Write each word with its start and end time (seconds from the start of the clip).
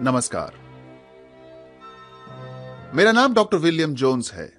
नमस्कार। 0.00 0.54
मेरा 2.94 3.12
नाम 3.12 3.34
डॉक्टर 3.34 3.56
विलियम 3.56 3.94
जोन्स 3.94 4.32
है। 4.32 4.58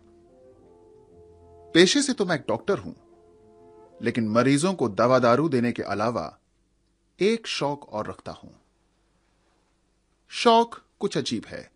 पेशे 1.74 2.02
से 2.02 2.13
तो 2.13 2.26
मैं 2.26 2.36
एक 2.36 2.46
डॉक्टर 2.47 2.78
हूँ, 2.78 2.96
लेकिन 4.02 4.28
मरीजों 4.28 4.73
को 4.73 4.89
दवा 4.89 5.20
दारू 5.20 5.50
देने 5.50 5.71
के 5.71 5.84
अलावा 5.84 6.40
एक 7.19 7.47
शौक 7.47 7.90
और 7.90 8.08
रखता 8.08 8.31
हूँ। 8.31 8.62
शौक 10.29 10.81
कुछ 11.00 11.18
अजीब 11.18 11.46
है, 11.46 11.72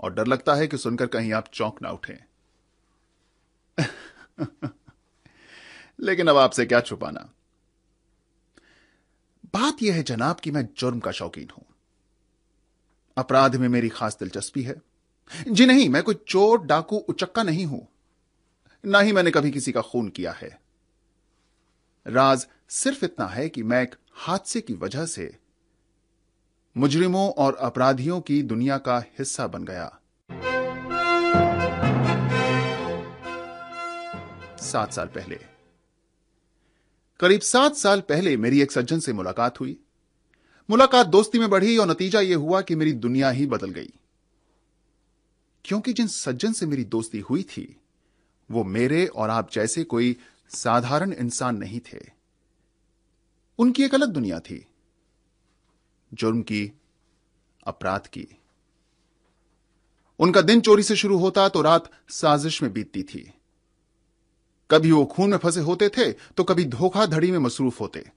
और 0.00 0.14
डर 0.14 0.26
लगता 0.26 0.54
है 0.54 0.66
कि 0.66 0.76
सुनकर 0.76 1.06
कहीं 1.06 1.32
आप 1.32 1.48
चौंक 1.52 1.82
ना 1.82 1.90
उठें। 1.90 2.16
लेकिन 6.00 6.28
अब 6.28 6.36
आपसे 6.36 6.66
क्या 6.66 6.80
छुपाना। 6.80 7.32
बात 9.54 9.76
यह 9.82 9.94
है 9.94 10.02
जनाब 10.02 10.36
कि 10.36 10.50
मैं 10.50 10.68
जुर्म 10.78 11.00
का 11.00 11.10
शौकीन 11.10 11.48
हूँ। 11.58 11.66
अपराध 13.16 13.56
में 13.56 13.68
मेरी 13.68 13.88
खास 13.88 14.16
दिलचस्पी 14.20 14.62
है। 14.62 14.82
जी 15.48 15.66
नहीं, 15.66 15.88
मैं 15.88 16.02
कोई 16.02 16.14
चोर, 16.28 16.62
डाकू, 16.62 16.96
उचक्का 16.96 17.42
नहीं 17.42 17.66
हूँ। 17.66 17.88
ना 18.84 19.00
ही 19.00 19.12
मैंने 19.12 19.30
कभी 19.30 19.50
किसी 19.50 19.72
का 19.72 19.80
खून 19.80 20.08
किया 20.08 20.32
है। 20.32 20.60
राज, 22.06 22.46
सिर्फ़ 22.68 23.04
इतना 23.04 23.26
है 23.26 23.48
कि 23.48 23.62
मैं 23.62 23.82
एक 23.82 23.94
हादसे 24.12 24.60
की 24.60 24.74
वजह 24.74 25.06
से 25.06 25.36
मुजरिमों 26.76 27.30
और 27.30 27.54
अपराधियों 27.54 28.20
की 28.20 28.42
दुनिया 28.42 28.78
का 28.78 28.98
हिस्सा 28.98 29.46
बन 29.46 29.64
गया। 29.64 30.00
सात 34.56 34.92
साल 34.92 35.06
पहले। 35.06 35.40
करीब 37.20 37.40
सात 37.40 37.76
साल 37.76 38.00
पहले 38.00 38.36
मेरी 38.36 38.60
एक 38.60 38.72
सज्जन 38.72 39.00
से 39.00 39.12
मुलाकात 39.12 39.60
हुई। 39.60 39.83
मुलाकात 40.70 41.06
दोस्ती 41.06 41.38
में 41.38 41.50
बढ़ी 41.50 41.76
और 41.76 41.90
नतीजा 41.90 42.20
यह 42.20 42.36
हुआ 42.36 42.60
कि 42.60 42.74
मेरी 42.74 42.92
दुनिया 42.92 43.30
ही 43.30 43.46
बदल 43.46 43.70
गई। 43.70 43.90
क्योंकि 45.64 45.92
जिन 45.92 46.06
सज्जन 46.06 46.52
से 46.52 46.66
मेरी 46.66 46.84
दोस्ती 46.84 47.18
हुई 47.18 47.42
थी, 47.42 47.76
वो 48.50 48.64
मेरे 48.64 49.06
और 49.06 49.30
आप 49.30 49.50
जैसे 49.52 49.84
कोई 49.84 50.16
साधारण 50.48 51.12
इंसान 51.12 51.56
नहीं 51.56 51.80
थे। 51.80 51.98
उनकी 53.58 53.82
एक 53.82 53.94
अलग 53.94 54.08
दुनिया 54.08 54.40
थी, 54.40 54.66
जुर्म 56.14 56.42
की, 56.42 56.72
अपराध 57.66 58.06
की। 58.06 58.26
उनका 60.18 60.40
दिन 60.40 60.60
चोरी 60.60 60.82
से 60.82 60.96
शुरू 60.96 61.18
होता 61.18 61.48
तो 61.48 61.62
रात 61.62 61.90
साजिश 62.08 62.62
में 62.62 62.72
बीतती 62.72 63.02
थी। 63.02 63.32
कभी 64.70 64.92
वो 64.92 65.04
खून 65.04 65.30
में 65.30 65.38
फंसे 65.38 65.60
होते 65.60 65.88
थे 65.88 66.12
तो 66.12 66.44
कभी 66.44 66.64
धोखाधड़ी 66.64 67.30
में 67.30 67.38
मसरूफ 67.38 67.80
होते। 67.80 68.10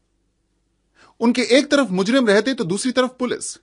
उनके 1.20 1.42
एक 1.42 1.72
तरफ़ 1.72 1.90
मुजरिम 1.90 2.28
रहते 2.28 2.54
तो 2.54 2.64
दूसरी 2.64 2.92
तरफ़ 2.92 3.12
पुलिस। 3.12 3.60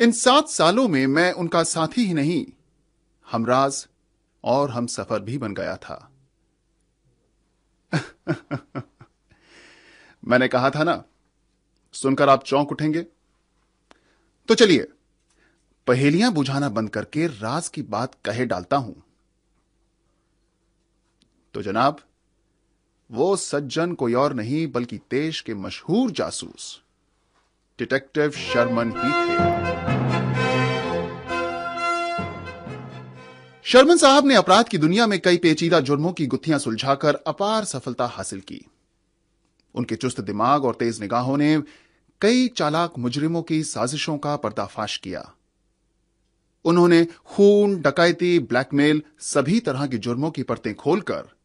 इन 0.00 0.12
सात 0.12 0.48
सालों 0.48 0.88
में 0.88 1.06
मैं 1.06 1.32
उनका 1.32 1.62
साथी 1.62 2.04
ही 2.04 2.14
नहीं 2.14 2.46
हमराज 3.30 3.88
और 4.44 4.70
हम 4.70 4.86
सफ़र 4.86 5.20
भी 5.20 5.38
बन 5.38 5.54
गया 5.54 5.76
था। 5.76 6.08
मैंने 10.24 10.48
कहा 10.48 10.70
था 10.70 10.84
ना, 10.84 11.04
सुनकर 11.92 12.28
आप 12.28 12.44
चौंक 12.44 12.72
उठेंगे। 12.72 13.06
तो 14.48 14.54
चलिए, 14.54 14.88
पहेलियाँ 15.86 16.32
बुझाना 16.32 16.68
बंद 16.68 16.90
करके 16.90 17.26
राज 17.26 17.68
की 17.68 17.82
बात 17.82 18.14
कहे 18.24 18.46
डालता 18.46 18.76
हूँ। 18.76 19.02
तो 21.54 21.62
जनाब 21.62 22.00
वो 23.12 23.36
सज्जन 23.36 23.92
कोई 23.92 24.14
और 24.14 24.34
नहीं, 24.34 24.72
बल्कि 24.72 24.96
देश 24.96 25.40
के 25.40 25.54
मशहूर 25.54 26.10
जासूस। 26.10 26.82
डिटेक्टिव 27.78 28.30
शर्मन 28.30 28.88
ही 28.88 29.12
थे। 29.12 29.62
शर्मन 33.62 33.96
साहब 33.96 34.26
ने 34.26 34.34
अपराध 34.34 34.68
की 34.68 34.78
दुनिया 34.78 35.06
में 35.06 35.20
कई 35.20 35.36
पेचीदा 35.36 35.80
जुर्मों 35.80 36.12
की 36.12 36.26
गुत्थियाँ 36.26 36.58
सुलझाकर 36.58 37.14
अपार 37.14 37.64
सफलता 37.64 38.06
हासिल 38.06 38.40
की। 38.40 38.66
उनके 39.74 39.96
चुस्त 39.96 40.20
दिमाग 40.20 40.64
और 40.64 40.74
तेज 40.74 41.00
निगाहों 41.00 41.36
ने 41.36 41.62
कई 42.20 42.48
चालाक 42.48 42.98
मुजरिमों 42.98 43.42
की 43.42 43.62
साजिशों 43.62 44.18
का 44.18 44.36
पर्दाफाश 44.36 44.96
किया। 44.96 45.32
उन्होंने 46.64 47.04
खून, 47.04 47.76
डकैती, 47.76 48.38
ब्लैकमेल, 48.38 49.02
सभी 49.18 49.60
तरह 49.60 49.86
के 49.86 49.98
जुर्मों 49.98 50.30
की 50.30 50.42
परतें 50.42 50.74
खोलकर 50.74 51.41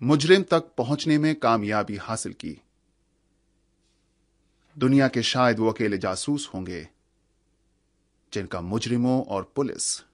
मुजरिम 0.00 0.42
तक 0.42 0.64
पहुँचने 0.78 1.16
में 1.18 1.34
कामयाबी 1.34 1.96
हासिल 1.96 2.32
की। 2.32 2.60
दुनिया 4.76 5.08
के 5.08 5.22
शायद 5.22 5.58
वो 5.58 5.70
अकेले 5.70 5.98
जासूस 5.98 6.48
होंगे, 6.54 6.88
जिनका 8.32 8.60
मुजरिमों 8.60 9.22
और 9.24 9.52
पुलिस 9.56 10.04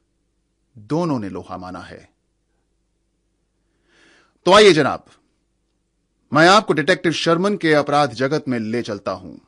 दोनों 0.77 1.19
ने 1.19 1.29
लोहा 1.29 1.57
माना 1.57 1.81
है। 1.81 2.09
तो 4.47 4.53
आइए 4.53 4.73
जनाब, 4.73 5.05
मैं 6.33 6.49
आपको 6.49 6.73
डिटेक्टिव 6.73 7.13
शर्मन 7.13 7.57
के 7.57 7.75
अपराध 7.75 8.13
जगत 8.15 8.49
में 8.49 8.59
ले 8.59 8.83
चलता 8.83 9.13
हूँ। 9.13 9.39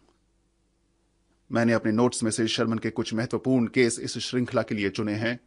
मैंने 1.50 1.72
अपने 1.72 1.92
नोट्स 1.92 2.22
में 2.22 2.30
से 2.30 2.48
शर्मन 2.48 2.78
के 2.78 2.90
कुछ 2.90 3.14
महत्वपूर्ण 3.14 3.66
केस 3.66 3.98
इस 3.98 4.18
श्रृंखला 4.18 4.62
के 4.62 4.74
लिए 4.74 4.90
चुने 4.90 5.14
हैं, 5.14 5.38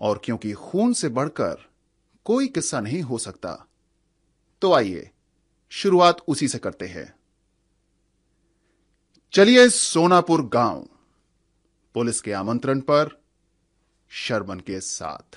और 0.00 0.20
क्योंकि 0.24 0.52
खून 0.52 0.92
से 0.92 1.08
बढ़कर 1.08 1.66
कोई 2.26 2.46
किस्सा 2.46 2.80
नहीं 2.80 3.02
हो 3.02 3.18
सकता। 3.18 3.66
तो 4.62 4.74
आइए, 4.74 5.10
शुरुआत 5.70 6.16
उसी 6.28 6.48
से 6.48 6.58
करते 6.58 6.86
हैं। 6.86 7.14
चलिए 9.32 9.68
सोनापुर 9.68 10.46
गाँव। 10.46 10.86
पुलिस 11.94 12.20
के 12.20 12.32
आमंत्रण 12.32 12.80
पर 12.80 13.22
शर्मन 14.10 14.58
के 14.58 14.80
साथ। 14.80 15.36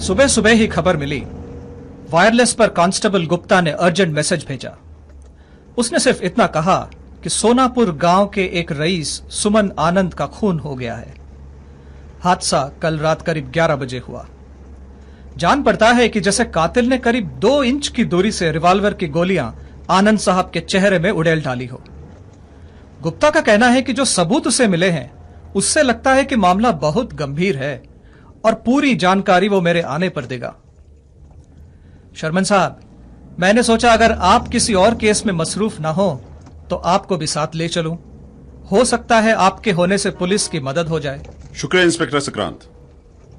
सुबह 0.00 0.26
सुबह 0.26 0.52
ही 0.52 0.66
खबर 0.66 0.96
मिली। 0.96 1.22
वायरलेस 2.10 2.54
पर 2.54 2.68
कांस्टेबल 2.68 3.26
गुप्ता 3.26 3.60
ने 3.60 3.70
अर्जेंट 3.70 4.14
मैसेज 4.14 4.46
भेजा। 4.46 4.78
उसने 5.78 5.98
सिर्फ़ 5.98 6.22
इतना 6.22 6.46
कहा 6.46 6.90
कि 7.22 7.28
सोनापुर 7.28 7.96
गाँव 7.96 8.28
के 8.28 8.44
एक 8.44 8.72
रईस 8.72 9.08
सुमन 9.08 9.72
आनंद 9.78 10.14
का 10.14 10.26
खून 10.26 10.58
हो 10.58 10.76
गया 10.76 10.96
है। 10.96 11.25
हादसा 12.24 12.62
कल 12.82 12.98
रात 12.98 13.22
करीब 13.22 13.50
11 13.52 13.76
बजे 13.76 13.98
हुआ। 13.98 14.26
जान 15.36 15.62
पड़ता 15.62 15.90
है 15.92 16.08
कि 16.08 16.20
जैसे 16.20 16.44
कातिल 16.46 16.88
ने 16.88 16.98
करीब 16.98 17.28
दो 17.40 17.62
इंच 17.62 17.88
की 17.88 18.04
दूरी 18.04 18.30
से 18.32 18.50
रिवॉल्वर 18.52 18.94
की 18.94 19.08
गोलियाँ 19.08 19.54
आनंद 19.90 20.18
साहब 20.18 20.50
के 20.50 20.60
चेहरे 20.60 20.98
में 20.98 21.10
उड़ेल 21.10 21.42
डाली 21.42 21.66
हो। 21.66 21.82
गुप्ता 23.02 23.30
का 23.30 23.40
कहना 23.40 23.68
है 23.68 23.82
कि 23.82 23.92
जो 23.92 24.04
सबूत 24.04 24.46
उसे 24.46 24.68
मिले 24.68 24.90
हैं, 24.90 25.10
उससे 25.54 25.82
लगता 25.82 26.14
है 26.14 26.24
कि 26.24 26.36
मामला 26.36 26.70
बहुत 26.80 27.12
गंभीर 27.14 27.56
है 27.56 27.82
और 28.44 28.54
पूरी 28.66 28.94
जानकारी 28.94 29.48
वो 29.48 29.60
मेरे 29.60 29.80
आने 29.82 30.08
पर 30.08 30.24
देगा। 30.24 30.54
शर्मन 32.16 32.44
साहब, 32.44 32.80
मैंने 33.40 33.62
सोचा 33.62 33.92
अगर 33.92 34.12
आप 34.12 34.48
किसी 34.48 34.74
और 34.74 34.94
केस 34.94 35.24
में 35.26 35.32
मसरूफ 35.34 35.80
ना 35.80 35.90
हो 35.90 36.10
तो 36.70 36.76
आपको 36.76 37.16
भी 37.16 37.26
साथ 37.26 37.54
ले 37.54 37.68
चलूँ। 37.68 37.96
हो 38.70 38.84
सकता 38.84 39.20
है 39.20 39.32
आपके 39.40 39.70
होने 39.72 39.98
से 39.98 40.10
पुलिस 40.12 40.46
की 40.48 40.60
मदद 40.60 40.88
हो 40.88 41.00
जाए। 41.00 41.22
शुक्रिया 41.56 41.84
इंस्पेक्टर 41.84 42.20
सक्रांत। 42.20 42.68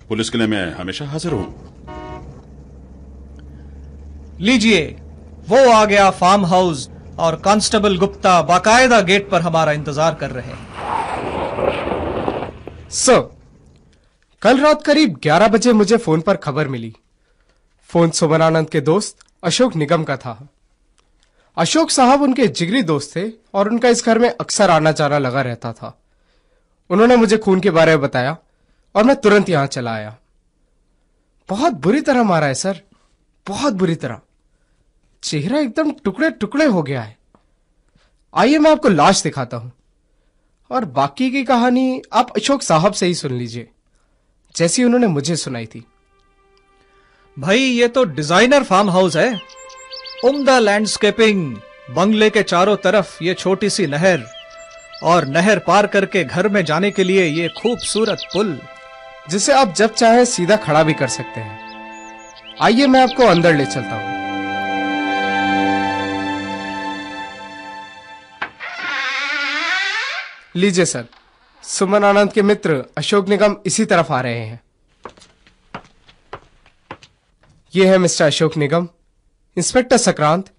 पुलिस 0.09 0.29
के 0.29 0.38
लिए 0.38 0.47
मैं 0.47 0.71
हमेशा 0.73 1.05
हाजिर 1.05 1.31
हूँ। 1.31 1.47
लीजिए 4.41 4.85
वो 5.49 5.69
आ 5.71 5.83
गया 5.85 6.09
फार्म 6.11 6.45
हाउस 6.45 6.89
और 7.19 7.35
कांस्टेबल 7.35 7.97
गुप्ता 7.97 8.41
बाकायदा 8.43 9.01
गेट 9.01 9.29
पर 9.29 9.41
हमारा 9.41 9.71
इंतज़ार 9.71 10.13
कर 10.15 10.31
रहे 10.31 10.51
हैं। 10.51 10.65
सर 12.89 13.21
कल 14.41 14.59
रात 14.59 14.83
करीब 14.83 15.17
11 15.23 15.47
बजे 15.47 15.73
मुझे 15.73 15.97
फ़ोन 15.97 16.21
पर 16.21 16.35
खबर 16.38 16.67
मिली। 16.67 16.94
फ़ोन 17.89 18.09
सुमन 18.11 18.41
आनंद 18.41 18.69
के 18.69 18.81
दोस्त 18.81 19.18
अशोक 19.44 19.75
निगम 19.75 20.03
का 20.03 20.18
था। 20.18 20.47
अशोक 21.57 21.92
साहब 21.92 22.21
उनके 22.21 22.48
जिगरी 22.48 22.81
दोस्त 22.83 23.15
थे 23.15 23.30
और 23.54 23.69
उनका 23.69 23.89
इस 23.89 24.06
घर 24.06 24.19
में 24.19 24.30
अक्सर 24.31 24.69
आना 24.69 24.92
जाना 24.92 25.18
लगा 25.18 25.42
रहता 25.42 25.71
था। 25.74 25.98
उन्होंने 26.89 27.15
मुझे 27.15 27.38
खून 27.38 27.59
के 27.59 27.71
बारे 27.71 27.92
में 27.92 28.01
बताया 28.01 28.38
और 28.95 29.04
मैं 29.04 29.15
तुरंत 29.15 29.50
यहाँ 29.50 29.68
चला 29.68 29.94
आया। 29.94 30.15
बहुत 31.50 31.74
बुरी 31.74 32.01
तरह 32.01 32.24
मारा 32.24 32.48
है, 32.48 32.54
सर। 32.54 32.81
बहुत 33.48 33.74
बुरी 33.74 33.95
तरह। 33.95 34.19
चेहरा 35.24 35.59
एकदम 35.59 35.92
टुकड़े 35.94 36.30
टुकड़े 36.31 36.65
हो 36.65 36.83
गया 36.83 37.01
है। 37.01 37.18
आइए 38.33 38.57
मैं 38.57 38.71
आपको 38.71 38.89
लाश 38.89 39.24
दिखाता 39.24 39.57
हूँ। 39.57 39.71
और 40.71 40.86
बाकी 40.86 41.30
की 41.31 41.44
कहानी 41.44 42.01
आप 42.13 42.31
अशोक 42.38 42.62
साहब 42.62 42.94
से 42.94 43.06
ही 43.06 43.13
सुन 43.15 43.33
लीजिए, 43.33 43.68
जैसी 44.56 44.83
उन्होंने 44.83 45.07
मुझे 45.07 45.36
सुनाई 45.36 45.65
थी। 45.65 45.86
भाई, 47.38 47.59
ये 47.59 47.88
तो 47.88 48.04
डिज़ाइनर 48.06 48.63
फार्म 48.63 48.89
हाउस 48.89 49.15
है। 49.15 49.31
उम्दा 50.25 50.60
लैंडस्केपिंग, 50.60 51.56
बंगले 51.90 52.30
के 52.30 52.44
चारों 52.44 52.75
तरफ़ 52.75 53.24
ये 53.24 53.34
छोटी 53.34 53.69
सी 53.69 53.88
नहर, 53.88 54.24
और 55.04 55.25
नहर 55.25 55.60
पार 55.60 55.88
करके 55.88 56.24
घर 56.24 56.48
में 56.50 56.66
जाने 56.66 56.92
के 56.92 57.04
लिए 57.04 57.25
ये 57.25 57.48
खूबसूरत 57.48 58.18
पुल। 58.34 58.60
जिसे 59.30 59.54
आप 59.54 59.74
जब 59.74 59.94
चाहे 59.94 60.25
सीधा 60.25 60.56
खड़ा 60.56 60.84
भी 60.84 60.94
कर 60.94 61.08
सकते 61.08 61.42
हैं। 61.42 61.60
आइए 62.62 62.88
मैं 62.88 63.02
आपको 63.02 63.24
अंदर 63.24 63.56
ले 63.56 63.66
चलता 63.66 63.96
हूँ। 63.96 64.18
लीजिए 70.56 70.86
सर, 70.86 71.06
सुमन 71.64 72.04
आनंद 72.04 72.34
के 72.34 72.42
मित्र 72.42 72.84
अशोक 72.98 73.30
निगम 73.30 73.56
इसी 73.66 73.86
तरफ़ 73.86 74.14
आ 74.14 74.22
रहे 74.22 74.40
हैं। 74.40 74.60
ये 77.75 77.86
है 77.86 77.98
mister 77.98 78.25
Ashok 78.25 78.58
Nigam. 78.58 78.90
Inspector 79.57 79.98
Sakrant 79.98 80.50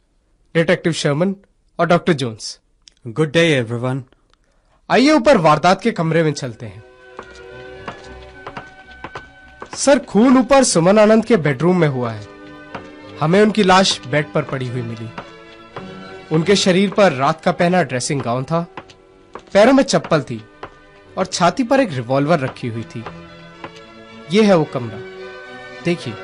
detective 0.55 0.93
Sharman 0.93 1.37
और 1.79 1.87
doctor 1.87 2.13
Jones 2.13 2.61
good 3.07 3.33
day 3.33 3.57
everyone 3.57 4.05
आइए 4.91 5.13
ऊपर 5.13 5.37
वारदात 5.37 5.83
के 5.83 5.91
कमरे 5.91 6.23
में 6.23 6.33
चलते 6.33 6.67
हैं। 6.67 6.83
सर 9.77 9.99
खून 9.99 10.39
ऊपर 10.39 10.65
सुमन 10.65 10.99
आनंद 10.99 11.25
के 11.25 11.37
बेडरूम 11.37 11.81
में 11.81 11.89
हुआ 11.89 12.13
है। 12.13 12.27
हमें 13.21 13.43
उनकी 13.43 13.63
लाश 13.63 14.01
बेड 14.07 14.33
पर 14.33 14.43
पड़ी 14.43 14.69
हुई 14.69 14.83
मिली। 14.83 15.11
उनके 16.33 16.57
शरीर 16.57 16.91
पर 16.91 17.13
रात 17.13 17.41
का 17.41 17.53
पहना 17.53 17.83
ड्रेसिंग 17.83 18.23
गाउन 18.23 18.45
था 18.45 18.67
पैरों 19.53 19.73
में 19.73 19.85
चप्पल 19.85 20.23
थी 20.23 20.45
और 21.19 21.27
छाती 21.27 21.65
पर 21.65 21.81
एक 21.81 21.93
रिवॉल्वर 21.93 22.39
रखी 22.39 22.69
हुई 22.69 22.83
थी। 22.83 23.05
यह 24.33 24.47
है 24.47 24.57
वो 24.57 24.65
कमरा। 24.65 24.99
देखिए। 25.85 26.15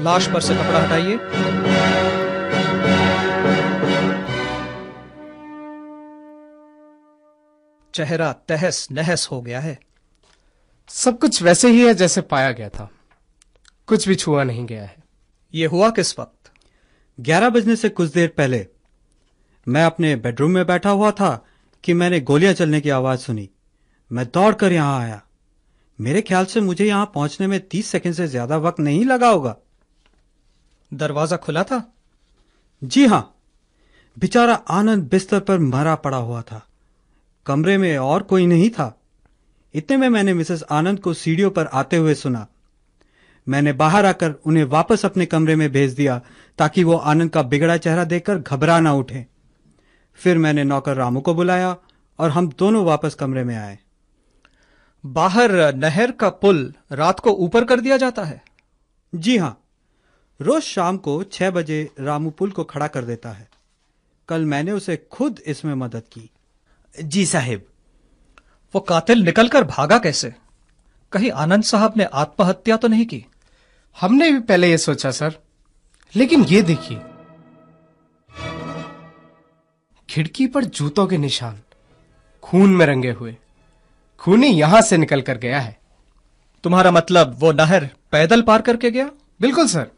लाश 0.00 0.26
पर 0.26 0.40
से 0.40 0.54
कपड़ा 0.54 0.80
हटाइए। 0.80 1.16
चेहरा 7.94 8.32
तहस 8.48 8.86
नहस 8.92 9.28
हो 9.32 9.40
गया 9.42 9.60
है। 9.60 9.78
सब 10.90 11.18
कुछ 11.18 11.42
वैसे 11.42 11.70
ही 11.70 11.80
है 11.86 11.94
जैसे 11.94 12.20
पाया 12.20 12.52
गया 12.52 12.68
था। 12.68 12.88
कुछ 13.88 14.08
भी 14.08 14.14
छुआ 14.14 14.44
नहीं 14.44 14.64
गया 14.66 14.82
है। 14.82 14.96
ये 15.54 15.66
हुआ 15.66 15.90
किस 15.90 16.18
वक्त? 16.18 16.50
ग्यारह 17.18 17.50
बजने 17.50 17.76
से 17.76 17.88
कुछ 17.88 18.12
देर 18.12 18.28
पहले 18.36 18.66
मैं 19.66 19.84
अपने 19.84 20.14
बेडरूम 20.16 20.50
में 20.50 20.66
बैठा 20.66 20.90
हुआ 20.90 21.10
था 21.10 21.44
कि 21.84 21.94
मैंने 21.94 22.20
गोलियाँ 22.20 22.52
चलने 22.52 22.80
की 22.80 22.90
आवाज़ 22.90 23.20
सुनी। 23.20 23.48
मैं 24.10 24.24
दौड़कर 24.26 24.72
यहाँ 24.72 25.00
आया। 25.00 25.20
मेरे 25.98 26.20
ख्याल 26.20 26.44
से 26.44 26.60
मुझे 26.60 26.84
यहाँ 26.84 27.10
पहुँचने 27.14 27.46
में 27.46 27.58
तीस 27.68 27.86
सेकंड 27.86 28.14
से 28.14 28.26
ज़्यादा 28.28 28.56
वक्त 28.58 28.80
नहीं 28.80 29.04
लगा 29.04 29.28
होगा। 29.28 29.56
दरवाज़ा 30.94 31.36
खुला 31.36 31.62
था? 31.62 31.92
जी 32.84 33.06
हाँ। 33.06 33.34
बेचारा 34.18 34.54
आनंद 34.54 35.02
बिस्तर 35.02 35.40
पर 35.40 35.58
मरा 35.58 35.94
पड़ा 35.94 36.16
हुआ 36.16 36.42
था। 36.42 36.66
कमरे 37.46 37.78
में 37.78 37.98
और 37.98 38.22
कोई 38.22 38.46
नहीं 38.46 38.70
था। 38.70 39.00
इतने 39.74 39.96
में 39.96 40.08
मैंने 40.08 40.34
मिसेस 40.34 40.62
आनंद 40.70 41.00
को 41.00 41.14
सीढ़ियों 41.14 41.50
पर 41.50 41.66
आते 41.66 41.96
हुए 41.96 42.14
सुना। 42.14 42.46
मैंने 43.48 43.72
बाहर 43.72 44.06
आकर 44.06 44.32
उन्हें 44.32 44.64
वापस 44.64 45.04
अपने 45.04 45.26
कमरे 45.26 45.56
में 45.56 45.72
भेज 45.72 45.92
दिया 45.92 46.20
ताकि 46.58 46.84
वो 46.84 46.96
आनंद 46.96 47.30
का 47.30 47.42
बिगड़ा 47.42 47.76
चेहरा 47.76 48.04
देखकर 48.04 48.38
घबरा 48.38 48.80
ना 48.80 48.92
उठे। 48.92 49.26
फिर 50.14 50.38
मैंने 50.38 50.64
नौकर 50.64 50.96
रामू 50.96 51.20
को 51.20 51.34
बुलाया 51.34 51.76
और 52.18 52.30
हम 52.30 52.48
दोनों 52.48 52.84
वापस 52.84 53.14
कमरे 53.14 53.44
में 53.44 53.56
आए। 53.56 53.78
बाहर 55.06 55.74
नहर 55.74 56.10
का 56.10 56.28
पुल 56.28 56.74
रात 56.92 57.20
को 57.20 57.30
ऊपर 57.30 57.64
कर 57.64 57.80
दिया 57.80 57.96
जाता 57.96 58.24
है? 58.24 58.42
जी 59.14 59.38
हाँ। 59.38 59.61
रोज 60.42 60.62
शाम 60.62 60.96
को 60.96 61.22
छह 61.22 61.50
बजे 61.50 61.90
रामू 62.00 62.30
पुल 62.30 62.50
को 62.50 62.64
खड़ा 62.64 62.86
कर 62.86 63.04
देता 63.04 63.30
है। 63.30 63.48
कल 64.28 64.44
मैंने 64.44 64.72
उसे 64.72 64.96
खुद 65.10 65.40
इसमें 65.46 65.74
मदद 65.74 66.02
की। 66.12 66.30
जी 66.94 67.26
साहिब 67.26 67.66
वो 68.74 68.80
कातिल 68.80 69.22
निकलकर 69.22 69.64
भागा 69.64 69.98
कैसे? 69.98 70.34
कहीं 71.12 71.30
आनंद 71.30 71.64
साहब 71.64 71.94
ने 71.96 72.04
आत्महत्या 72.04 72.76
तो 72.76 72.88
नहीं 72.88 73.06
की? 73.06 73.24
हमने 74.00 74.30
भी 74.32 74.40
पहले 74.40 74.70
ये 74.70 74.78
सोचा 74.78 75.10
सर। 75.10 75.38
लेकिन 76.14 76.44
ये 76.44 76.62
देखिए 76.62 77.00
खिड़की 80.08 80.46
पर 80.46 80.64
जूतों 80.64 81.06
के 81.06 81.18
निशान 81.18 81.60
खून 82.42 82.76
में 82.76 82.86
रंगे 82.86 83.10
हुए। 83.10 83.36
खूनी 84.20 84.46
यहाँ 84.46 84.80
से 84.82 84.96
निकल 84.96 85.20
कर 85.20 85.38
गया 85.38 85.60
है। 85.60 85.78
तुम्हारा 86.64 86.90
मतलब 86.90 87.36
वो 87.38 87.52
नहर 87.52 87.88
पैदल 88.12 88.42
पार 88.42 88.62
करके 88.62 88.90
गया? 88.90 89.10
बिल्कुल 89.40 89.66
सर। 89.66 89.90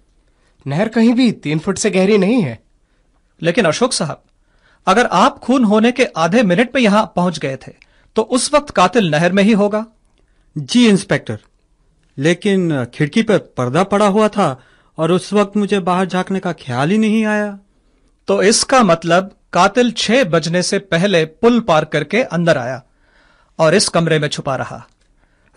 नहर 0.67 0.89
कहीं 0.89 1.13
भी 1.15 1.31
तीन 1.33 1.59
फुट 1.59 1.79
से 1.79 1.91
गहरी 1.91 2.19
नहीं 2.19 2.43
है। 2.43 2.59
लेकिन 3.43 3.65
अशोक 3.65 3.93
साहब 3.93 4.23
अगर 4.87 5.07
आप 5.07 5.39
खून 5.39 5.65
होने 5.65 5.93
के 5.93 6.05
आधे 6.17 6.43
मिनट 6.43 6.75
में 6.75 6.81
यहाँ 6.83 7.13
पहुँच 7.17 7.39
गए 7.39 7.57
थे 7.57 7.73
तो 8.17 8.23
उस 8.23 8.53
वक्त 8.55 8.71
कातिल 8.71 9.11
नहर 9.11 9.33
में 9.33 9.43
ही 9.43 9.53
होगा। 9.53 9.85
जी 10.57 10.87
इंस्पेक्टर। 10.89 11.39
लेकिन 12.19 12.85
खिड़की 12.85 13.23
पर 13.23 13.39
पर्दा 13.57 13.83
पड़ा 13.85 14.07
हुआ 14.07 14.29
था 14.29 14.49
और 14.99 15.13
उस 15.13 15.33
वक्त 15.33 15.57
मुझे 15.57 15.79
बाहर 15.81 16.07
झांकने 16.07 16.41
का 16.41 16.53
ख्याल 16.55 16.91
ही 16.91 16.99
नहीं 16.99 17.25
आया। 17.27 17.59
तो 18.29 18.43
इसका 18.43 18.83
मतलब 18.83 19.31
कातिल 19.53 19.91
छह 19.93 20.25
बजने 20.25 20.63
से 20.63 20.79
पहले 20.79 21.25
पुल 21.25 21.61
पार 21.61 21.85
करके 21.85 22.23
अंदर 22.23 22.59
आया 22.59 22.83
और 23.59 23.75
इस 23.75 23.89
कमरे 23.89 24.19
में 24.19 24.29
छुपा 24.29 24.57
रहा। 24.57 24.83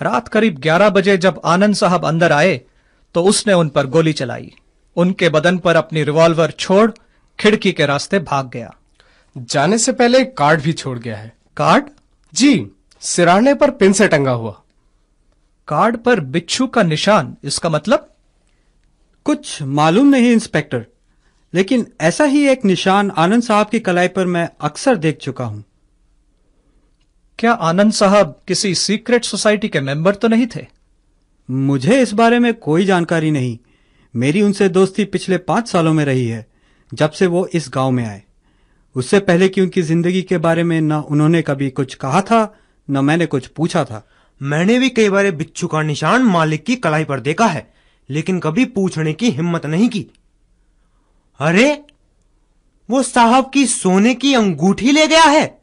रात 0.01 0.27
करीब 0.27 0.59
11 0.59 0.89
बजे 0.89 1.17
जब 1.17 1.41
आनंद 1.45 1.75
साहब 1.75 2.05
अंदर 2.05 2.31
आए 2.31 2.59
तो 3.15 3.23
उसने 3.23 3.53
उन 3.53 3.69
पर 3.69 3.87
गोली 3.87 4.13
चलाई। 4.13 4.51
उनके 4.97 5.29
बदन 5.29 5.57
पर 5.57 5.75
अपनी 5.75 6.03
रिवॉल्वर 6.03 6.51
छोड़ 6.51 6.91
खिड़की 7.39 7.71
के 7.71 7.85
रास्ते 7.85 8.19
भाग 8.19 8.49
गया। 8.49 8.75
जाने 9.37 9.77
से 9.77 9.91
पहले 9.91 10.21
एक 10.21 10.37
कार्ड 10.37 10.61
भी 10.61 10.73
छोड़ 10.73 10.99
गया 10.99 11.17
है। 11.17 11.33
कार्ड? 11.57 11.85
जी 12.33 12.71
सिराने 13.01 13.53
पर 13.53 13.71
पिन 13.71 13.93
से 13.93 14.07
टंगा 14.07 14.31
हुआ। 14.31 14.61
कार्ड 15.67 15.97
पर 15.97 16.19
बिच्छू 16.19 16.67
का 16.67 16.83
निशान 16.83 17.37
इसका 17.43 17.69
मतलब? 17.69 18.13
कुछ 19.25 19.61
मालूम 19.61 20.07
नहीं 20.07 20.31
इंस्पेक्टर। 20.31 20.85
लेकिन 21.53 21.87
ऐसा 22.01 22.23
ही 22.23 22.47
एक 22.47 22.65
निशान 22.65 23.11
आनंद 23.11 23.43
साहब 23.43 23.69
की 23.69 23.79
कलाई 23.79 24.07
पर 24.07 24.25
मैं 24.25 24.49
अक्सर 24.61 24.95
देख 24.95 25.17
चुका 25.17 25.45
हूँ। 25.45 25.63
क्या 27.39 27.51
आनंद 27.51 27.91
साहब 27.91 28.41
किसी 28.47 28.75
सीक्रेट 28.75 29.25
सोसाइटी 29.25 29.67
के 29.67 29.81
मेंबर 29.81 30.15
तो 30.15 30.27
नहीं 30.27 30.47
थे? 30.55 30.67
मुझे 31.51 32.01
इस 32.01 32.13
बारे 32.13 32.39
में 32.39 32.53
कोई 32.53 32.85
जानकारी 32.85 33.31
नहीं। 33.31 33.57
मेरी 34.17 34.41
उनसे 34.41 34.67
दोस्ती 34.69 35.05
पिछले 35.05 35.37
पाँच 35.37 35.67
सालों 35.67 35.93
में 35.93 36.03
रही 36.05 36.27
है 36.27 36.45
जब 36.91 37.11
से 37.11 37.27
वो 37.27 37.45
इस 37.47 37.69
गाँव 37.73 37.91
में 37.91 38.05
आए। 38.05 38.21
उससे 38.95 39.19
पहले 39.19 39.49
की 39.49 39.61
उनकी 39.61 39.81
ज़िंदगी 39.81 40.21
के 40.21 40.37
बारे 40.37 40.63
में 40.63 40.79
न 40.81 40.93
उन्होंने 40.93 41.41
कभी 41.41 41.69
कुछ 41.69 41.95
कहा 41.95 42.21
था 42.21 42.39
न 42.89 43.03
मैंने 43.05 43.25
कुछ 43.25 43.47
पूछा 43.47 43.83
था। 43.85 44.07
मैंने 44.41 44.77
भी 44.79 44.89
कई 44.89 45.09
बार 45.09 45.29
बिच्छू 45.31 45.67
का 45.67 45.81
निशान 45.81 46.23
मालिक 46.23 46.63
की 46.63 46.75
कलाई 46.75 47.03
पर 47.03 47.19
देखा 47.19 47.45
है 47.45 47.65
लेकिन 48.09 48.39
कभी 48.39 48.65
पूछने 48.65 49.13
की 49.13 49.29
हिम्मत 49.31 49.65
नहीं 49.65 49.89
की। 49.89 50.05
अरे 51.39 51.83
वो 52.89 53.01
साहब 53.03 53.49
की 53.53 53.65
सोने 53.65 54.13
की 54.15 54.33
अंगूठी 54.33 54.91
ले 54.91 55.05
गया 55.07 55.23
है 55.23 55.61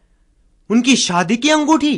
उनकी 0.70 0.96
शादी 0.96 1.36
की 1.36 1.50
अंगूठी। 1.50 1.96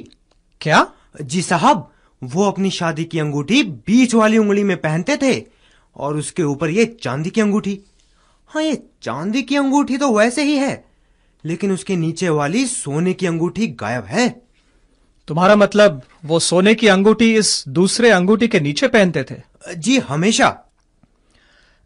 क्या? 0.60 0.86
जी 1.22 1.42
साहब 1.42 1.90
वो 2.22 2.44
अपनी 2.44 2.70
शादी 2.70 3.04
की 3.04 3.18
अंगूठी 3.18 3.62
बीच 3.62 4.14
वाली 4.14 4.38
उंगली 4.38 4.64
में 4.64 4.76
पहनते 4.76 5.16
थे 5.16 5.34
और 5.96 6.16
उसके 6.16 6.42
ऊपर 6.42 6.70
ये 6.70 6.84
चांदी 7.02 7.30
की 7.30 7.40
अंगूठी। 7.40 7.78
हाँ 8.50 8.62
ये 8.62 8.82
चांदी 9.02 9.42
की 9.42 9.56
अंगूठी 9.56 9.96
तो 9.98 10.12
वैसे 10.12 10.42
ही 10.42 10.56
है 10.56 10.84
लेकिन 11.44 11.72
उसके 11.72 11.96
नीचे 11.96 12.28
वाली 12.28 12.64
सोने 12.66 13.12
की 13.12 13.26
अंगूठी 13.26 13.66
गायब 13.80 14.04
है। 14.04 14.28
तुम्हारा 15.28 15.56
मतलब 15.56 16.02
वो 16.24 16.38
सोने 16.38 16.74
की 16.74 16.88
अंगूठी 16.88 17.34
इस 17.36 17.64
दूसरे 17.68 18.10
अंगूठी 18.10 18.48
के 18.48 18.60
नीचे 18.60 18.88
पहनते 18.88 19.24
थे? 19.24 19.36
जी 19.74 19.98
हमेशा। 19.98 20.56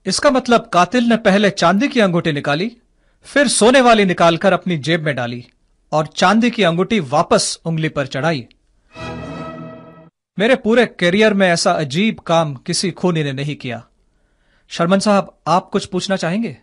इसका 0.06 0.30
मतलब 0.30 0.68
कातिल 0.72 1.04
ने 1.04 1.16
पहले 1.16 1.50
चांदी 1.50 1.88
की 1.88 2.00
अंगूठी 2.00 2.32
निकाली 2.32 2.70
फिर 3.26 3.48
सोने 3.48 3.80
वाली 3.80 4.04
निकालकर 4.04 4.52
अपनी 4.52 4.76
जेब 4.78 5.04
में 5.04 5.14
डाली 5.16 5.44
और 5.92 6.06
चांदी 6.06 6.50
की 6.50 6.62
अंगूठी 6.62 7.00
वापस 7.00 7.58
उंगली 7.64 7.88
पर 7.88 8.06
चढ़ाई। 8.06 8.46
मेरे 10.38 10.54
पूरे 10.56 10.86
करियर 10.98 11.34
में 11.34 11.46
ऐसा 11.48 11.72
अजीब 11.72 12.18
काम 12.18 12.54
किसी 12.56 12.90
खूनी 12.90 13.24
ने 13.24 13.32
नहीं 13.32 13.56
किया। 13.56 13.82
शर्मन 14.70 14.98
साहब 14.98 15.38
आप 15.46 15.70
कुछ 15.70 15.86
पूछना 15.86 16.16
चाहेंगे? 16.16 16.56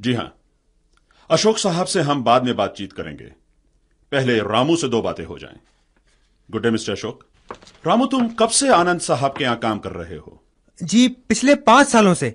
जी 0.00 0.14
हाँ। 0.14 0.34
अशोक 1.30 1.58
साहब 1.58 1.86
से 1.86 2.00
हम 2.00 2.22
बाद 2.24 2.44
में 2.44 2.56
बातचीत 2.56 2.92
करेंगे। 2.92 3.24
पहले 4.12 4.38
रामू 4.38 4.76
से 4.76 4.88
दो 4.88 5.02
बातें 5.02 5.24
हो 5.24 5.38
जाएँ। 5.38 5.58
Good 6.50 6.62
day 6.62 6.70
mister 6.70 6.92
Ashok. 6.92 7.24
Ramu 7.86 8.06
तुम 8.06 8.28
कब 8.28 8.48
से 8.48 8.68
आनंद 8.68 9.00
साहब 9.00 9.34
के 9.38 9.44
यहाँ 9.44 9.58
काम 9.58 9.78
कर 9.78 9.92
रहे 9.92 10.16
हो? 10.16 10.42
जी 10.82 11.08
पिछले 11.08 11.54
पाँच 11.54 11.88
सालों 11.88 12.14
से। 12.14 12.34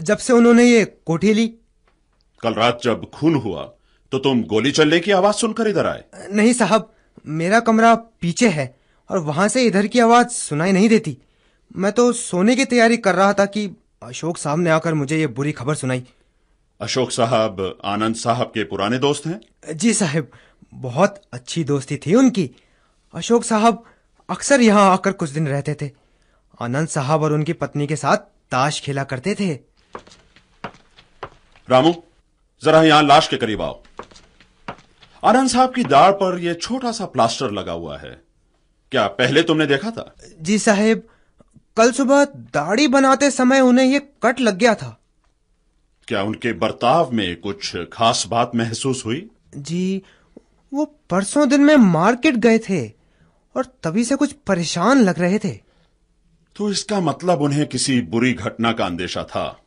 जब 0.00 0.18
से 0.18 0.32
उन्होंने 0.32 0.64
ये 0.64 0.84
कोठी 0.84 1.34
ली। 1.34 1.46
कल 2.40 2.54
रात 2.54 2.80
जब 2.84 3.10
खून 3.10 3.34
हुआ 3.34 3.62
तो 4.12 4.18
तुम 4.18 4.42
गोली 4.44 4.72
चलने 4.72 5.00
की 5.00 5.10
आवाज़ 5.10 5.36
सुनकर 5.36 5.68
इधर 5.68 5.86
आए। 5.86 6.04
नहीं 6.32 6.52
साहब 6.52 6.94
मेरा 7.26 7.60
कमरा 7.60 7.94
पीछे 7.94 8.48
है 8.48 8.74
और 9.10 9.18
वहाँ 9.18 9.48
से 9.48 9.64
इधर 9.64 9.86
की 9.86 9.98
आवाज़ 9.98 10.28
सुनाई 10.28 10.72
नहीं 10.72 10.88
देती। 10.88 11.18
मैं 11.76 11.92
तो 11.92 12.12
सोने 12.12 12.56
की 12.56 12.64
तैयारी 12.64 12.96
कर 12.96 13.14
रहा 13.14 13.32
था 13.32 13.46
कि 13.46 13.70
अशोक 14.02 14.38
साहब 14.38 14.58
ने 14.58 14.70
आकर 14.70 14.94
मुझे 14.94 15.18
ये 15.18 15.26
बुरी 15.26 15.52
खबर 15.52 15.74
सुनाई। 15.74 16.02
अशोक 16.80 17.10
साहब 17.10 17.78
आनंद 17.84 18.14
साहब 18.14 18.46
के 18.46 18.64
पुराने 18.64 18.98
दोस्त 18.98 19.26
हैं? 19.26 19.40
जी 19.74 19.92
साहब 19.94 20.30
बहुत 20.74 21.20
अच्छी 21.32 21.64
दोस्ती 21.64 21.96
थी 21.96 22.14
उनकी। 22.14 22.50
अशोक 23.14 23.44
साहब 23.44 23.84
अक्सर 24.28 24.60
यहाँ 24.60 24.90
आकर 24.92 25.12
कुछ 25.12 25.30
दिन 25.30 25.46
रहते 25.48 25.74
थे। 25.82 25.90
आनंद 26.60 26.88
साहब 26.88 27.22
और 27.22 27.32
उनकी 27.32 27.52
पत्नी 27.52 27.86
के 27.86 27.96
साथ 27.96 28.16
ताश 28.50 28.80
खेला 28.80 29.04
करते 29.04 29.34
थे। 29.34 29.52
रामू 31.68 31.94
जरा 32.62 32.82
यहाँ 32.82 33.02
लाश 33.02 33.28
के 33.28 33.36
करीब 33.36 33.62
आओ। 33.62 33.82
आनंद 35.22 35.48
साहब 35.48 35.74
की 35.74 35.84
दाढ़ 35.84 36.12
पर 36.12 36.38
यह 36.38 36.54
छोटा 36.54 36.92
सा 36.92 37.06
प्लास्टर 37.06 37.50
लगा 37.50 37.72
हुआ 37.72 37.98
है। 37.98 38.20
क्या 38.92 39.06
पहले 39.06 39.42
तुमने 39.42 39.66
देखा 39.66 39.90
था? 39.90 40.14
जी 40.40 40.58
साहेब 40.58 41.08
कल 41.76 41.92
सुबह 41.92 42.24
दाढ़ी 42.24 42.88
बनाते 42.88 43.30
समय 43.30 43.60
उन्हें 43.60 43.86
ये 43.86 43.98
कट 44.22 44.40
लग 44.40 44.56
गया 44.58 44.74
था। 44.74 45.00
क्या 46.08 46.22
उनके 46.22 46.52
बर्ताव 46.52 47.12
में 47.12 47.40
कुछ 47.40 47.76
खास 47.92 48.24
बात 48.28 48.50
महसूस 48.54 49.06
हुई? 49.06 49.30
जी 49.56 50.02
वो 50.72 50.84
परसों 51.10 51.48
दिन 51.48 51.60
में 51.60 51.76
मार्केट 51.76 52.36
गए 52.36 52.58
थे 52.58 52.88
और 53.54 53.64
तभी 53.82 54.04
से 54.04 54.16
कुछ 54.16 54.32
परेशान 54.32 55.02
लग 55.02 55.18
रहे 55.18 55.38
थे। 55.38 55.50
तो 56.56 56.70
इसका 56.70 57.00
मतलब 57.00 57.42
उन्हें 57.42 57.66
किसी 57.66 58.00
बुरी 58.00 58.32
घटना 58.32 58.72
का 58.72 58.86
अंदेशा 58.86 59.24
था। 59.24 59.62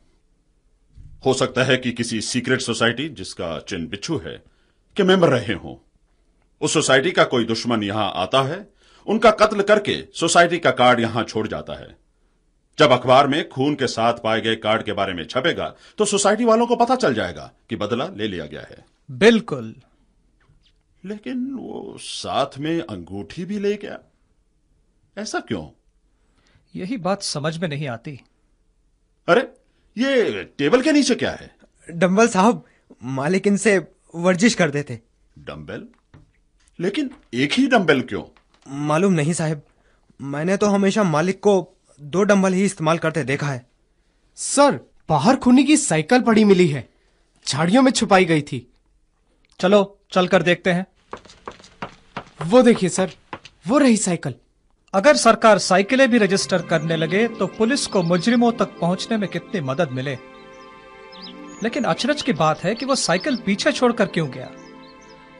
हो 1.26 1.34
सकता 1.34 1.64
है 1.64 1.76
कि 1.76 1.92
किसी 1.92 2.20
सीक्रेट 2.20 2.60
सोसाइटी 2.60 3.08
जिसका 3.08 3.58
चिन्ह 3.60 3.88
बिच्छू 3.88 4.18
है 4.18 4.42
के 4.96 5.02
मेंबर 5.02 5.28
रहे 5.28 5.54
हों। 5.54 5.76
उस 6.60 6.74
सोसाइटी 6.74 7.10
का 7.10 7.24
कोई 7.24 7.44
दुश्मन 7.44 7.82
यहाँ 7.82 8.12
आता 8.16 8.42
है 8.42 8.75
उनका 9.06 9.30
कत्ल 9.30 9.62
करके 9.62 10.02
सोसाइटी 10.14 10.58
का 10.58 10.70
कार्ड 10.70 11.00
यहाँ 11.00 11.24
छोड़ 11.24 11.46
जाता 11.48 11.78
है। 11.80 11.96
जब 12.78 12.90
अखबार 12.90 13.26
में 13.28 13.48
खून 13.48 13.74
के 13.74 13.86
साथ 13.86 14.14
पाए 14.14 14.40
गए 14.40 14.56
कार्ड 14.56 14.82
के 14.82 14.92
बारे 14.92 15.12
में 15.14 15.24
छपेगा 15.24 15.74
तो 15.98 16.04
सोसाइटी 16.04 16.44
वालों 16.44 16.66
को 16.66 16.76
पता 16.76 16.96
चल 16.96 17.14
जाएगा 17.14 17.50
कि 17.70 17.76
बदला 17.76 18.08
ले 18.08 18.28
लिया 18.28 18.46
गया 18.46 18.60
है। 18.60 18.84
बिल्कुल। 19.10 19.74
लेकिन 21.04 21.52
वो 21.54 21.96
साथ 22.00 22.58
में 22.58 22.80
अंगूठी 22.80 23.44
भी 23.44 23.58
ले 23.58 23.74
गया। 23.76 23.98
ऐसा 25.18 25.40
क्यों? 25.40 25.66
यही 26.74 26.96
बात 26.96 27.22
समझ 27.22 27.56
में 27.58 27.68
नहीं 27.68 27.88
आती। 27.88 28.20
अरे 29.28 29.40
ये 29.96 30.44
टेबल 30.58 30.82
के 30.82 30.92
नीचे 30.92 31.14
क्या 31.14 31.30
है? 31.30 31.54
डंबल 31.90 32.28
साहब 32.28 32.64
मालिक 33.04 33.46
इनसे 33.46 33.78
वर्जिश 34.14 34.54
करते 34.54 34.82
थे 34.82 34.98
डंबल 35.38 35.86
लेकिन 36.78 37.10
एक 37.34 37.52
ही 37.52 37.66
डंबल 37.66 38.00
क्यों? 38.00 38.22
मालूम 38.66 39.12
नहीं 39.12 39.32
साहब। 39.32 39.62
मैंने 40.20 40.56
तो 40.56 40.66
हमेशा 40.66 41.02
मालिक 41.02 41.40
को 41.40 41.72
दो 42.00 42.22
डंबल 42.22 42.52
ही 42.52 42.64
इस्तेमाल 42.64 42.98
करते 42.98 43.24
देखा 43.24 43.46
है। 43.46 43.66
सर 44.36 44.80
बाहर 45.08 45.36
खूनी 45.36 45.64
की 45.64 45.76
साइकिल 45.76 46.20
पड़ी 46.20 46.44
मिली 46.44 46.66
है। 46.68 46.88
झाड़ियों 47.46 47.82
में 47.82 47.90
छुपाई 47.92 48.24
गई 48.24 48.42
थी। 48.42 48.66
चलो 49.60 49.98
चलकर 50.12 50.42
देखते 50.42 50.72
हैं। 50.72 50.86
वो 52.42 52.62
देखिए 52.62 52.88
सर 52.88 53.12
वो 53.66 53.78
रही 53.78 53.96
साइकिल। 53.96 54.34
अगर 54.94 55.16
सरकार 55.16 55.58
साइकिलें 55.58 56.08
भी 56.10 56.18
रजिस्टर 56.18 56.62
करने 56.62 56.96
लगे 56.96 57.26
तो 57.28 57.46
पुलिस 57.46 57.86
को 57.86 58.02
मुजरिमों 58.02 58.52
तक 58.52 58.78
पहुँचने 58.80 59.16
में 59.16 59.28
कितनी 59.28 59.60
मदद 59.60 59.90
मिले। 59.90 60.18
लेकिन 61.62 61.84
अचरज 61.84 62.22
की 62.22 62.32
बात 62.32 62.64
है 62.64 62.74
कि 62.74 62.86
वो 62.86 62.94
साइकिल 62.94 63.36
पीछे 63.36 63.72
छोड़कर 63.72 64.06
क्यों 64.06 64.28
गया? 64.30 64.50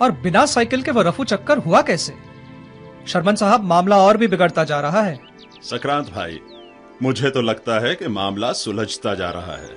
और 0.03 0.11
बिना 0.13 0.47
साइकिल 0.47 0.83
के 0.83 0.91
वो 0.91 1.03
रफू 1.03 1.25
चक्कर 1.25 1.59
हुआ 1.59 1.83
कैसे? 1.83 2.36
शर्मन 3.07 3.35
साहब 3.35 3.65
मामला 3.65 3.97
और 3.97 4.17
भी 4.17 4.29
बिगड़ता 4.29 4.65
जा 4.65 4.81
रहा 4.81 5.03
है। 5.03 5.19
संक्रांत 5.63 6.09
भाई 6.11 6.41
मुझे 7.03 7.31
तो 7.31 7.41
लगता 7.41 7.79
है 7.81 7.95
कि 7.95 8.09
मामला 8.09 8.53
सुलझता 8.53 9.15
जा 9.15 9.31
रहा 9.31 9.57
है। 9.57 9.75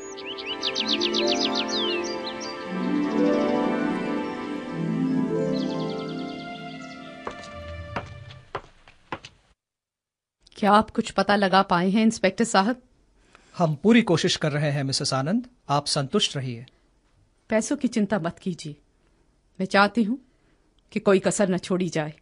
क्या 10.55 10.71
आप 10.71 10.89
कुछ 10.89 11.11
पता 11.11 11.35
लगा 11.35 11.61
पाए 11.61 11.89
हैं 11.89 12.03
इंस्पेक्टर 12.03 12.45
साहब? 12.45 12.81
हम 13.57 13.75
पूरी 13.75 14.01
कोशिश 14.01 14.35
कर 14.35 14.51
रहे 14.51 14.71
हैं 14.71 14.83
मिसेस 14.83 15.13
आनंद। 15.13 15.47
आप 15.69 15.85
संतुष्ट 15.85 16.35
रहिए। 16.37 16.65
पैसों 17.49 17.75
की 17.75 17.87
चिंता 17.87 18.19
मत 18.19 18.39
कीजिए। 18.39 18.75
मैं 19.59 19.65
चाहती 19.65 20.03
हूँ 20.03 20.19
कि 20.91 20.99
कोई 20.99 21.19
कसर 21.19 21.49
न 21.49 21.57
छोड़ी 21.57 21.89
जाए। 21.89 22.13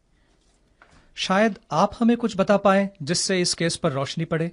शायद 1.18 1.60
आप 1.72 1.92
हमें 2.00 2.18
कुछ 2.18 2.38
बता 2.38 2.58
पाए 2.58 2.90
जिससे 3.02 3.42
इस 3.42 3.54
केस 3.54 3.76
पर 3.76 3.92
रोशनी 3.92 4.26
पड़े? 4.26 4.52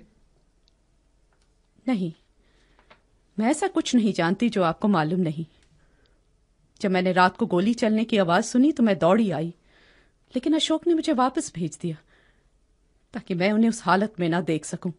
नहीं। 1.88 2.12
मैं 3.38 3.50
ऐसा 3.50 3.66
कुछ 3.66 3.94
नहीं 3.94 4.12
जानती 4.12 4.48
जो 4.48 4.62
आपको 4.62 4.88
मालूम 4.88 5.20
नहीं। 5.20 5.46
जब 6.80 6.90
मैंने 6.90 7.12
रात 7.12 7.36
को 7.36 7.46
गोली 7.46 7.74
चलने 7.74 8.04
की 8.04 8.18
आवाज़ 8.18 8.44
सुनी 8.44 8.72
तो 8.72 8.82
मैं 8.82 8.98
दौड़ी 8.98 9.30
आई। 9.30 9.46
लेकिन 10.34 10.54
अशोक 10.54 10.86
ने 10.86 10.94
मुझे 10.94 11.12
वापस 11.12 11.52
भेज 11.54 11.78
दिया 11.82 11.96
ताकि 13.12 13.34
मैं 13.34 13.52
उन्हें 13.52 13.70
उस 13.70 13.82
हालत 13.82 14.14
में 14.20 14.28
ना 14.28 14.40
देख 14.40 14.64
सकूँ। 14.64 14.92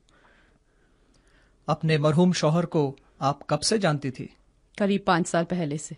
अपने 1.70 1.98
मरहूम 1.98 2.34
शोहर 2.34 2.66
को 2.66 2.98
आप 3.22 3.44
कब 3.50 3.60
से 3.60 3.80
जानती 3.80 4.12
थी? 4.12 4.34
करीब 4.78 5.04
पाँच 5.08 5.28
साल 5.28 5.44
पहले 5.44 5.78
से 5.78 5.98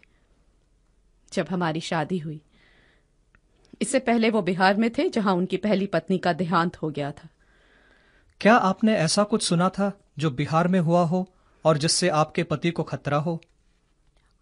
जब 1.33 1.47
हमारी 1.49 1.79
शादी 1.79 2.19
हुई। 2.19 2.41
इससे 3.81 3.99
पहले 3.99 4.29
वो 4.29 4.41
बिहार 4.41 4.77
में 4.77 4.89
थे 4.89 5.09
जहाँ 5.09 5.33
उनकी 5.33 5.57
पहली 5.57 5.85
पत्नी 5.85 6.17
का 6.17 6.33
देहांत 6.33 6.77
हो 6.77 6.89
गया 6.89 7.11
था। 7.11 7.29
क्या 8.41 8.55
आपने 8.55 8.95
ऐसा 8.95 9.23
कुछ 9.23 9.43
सुना 9.43 9.69
था 9.69 9.91
जो 10.19 10.31
बिहार 10.31 10.67
में 10.67 10.79
हुआ 10.79 11.03
हो 11.03 11.27
और 11.65 11.77
जिससे 11.77 12.09
आपके 12.09 12.43
पति 12.43 12.71
को 12.71 12.83
खतरा 12.83 13.17
हो? 13.17 13.41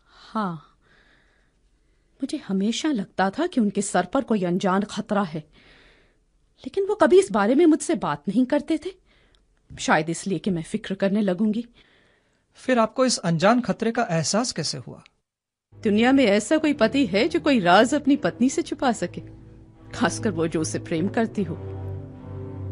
हाँ। 0.08 0.56
मुझे 2.20 2.38
हमेशा 2.38 2.92
लगता 2.92 3.30
था 3.30 3.48
कि 3.48 3.62
उनके 3.62 3.82
सर 3.82 4.06
पर 4.06 4.24
कोई 4.24 4.44
अनजान 4.44 4.84
खतरा 4.84 5.24
है 5.24 5.40
लेकिन 6.64 6.86
वो 6.86 6.96
कभी 6.96 7.20
इस 7.20 7.32
बारे 7.32 7.56
में 7.56 7.66
मुझसे 7.66 7.96
बात 7.96 8.24
नहीं 8.28 8.46
करते 8.46 8.78
थे। 8.86 8.92
शायद 9.72 10.10
इसलिए 10.10 10.40
कि 10.40 10.52
मैं 10.52 10.64
फ़िक्र 10.64 10.96
करने 10.96 11.22
लगूँगी। 11.22 11.66
फिर 12.56 12.80
आपको 12.80 13.06
इस 13.06 13.18
अनजान 13.18 13.62
खतरे 13.62 13.92
का 13.92 14.08
एहसास 14.12 14.52
कैसे 14.52 14.78
हुआ? 14.78 15.04
दुनिया 15.84 16.12
में 16.12 16.26
ऐसा 16.26 16.58
कोई 16.58 16.74
पति 16.74 17.06
है 17.06 17.28
जो 17.28 17.40
कोई 17.40 17.60
राज 17.60 17.94
अपनी 17.94 18.16
पत्नी 18.16 18.50
से 18.50 18.62
छुपा 18.62 18.92
सके? 18.92 19.22
खासकर 19.94 20.30
वो 20.30 20.48
जो 20.48 20.62
उसे 20.62 20.80
प्रेम 20.80 21.08
करती 21.08 21.44
हो। 21.44 21.56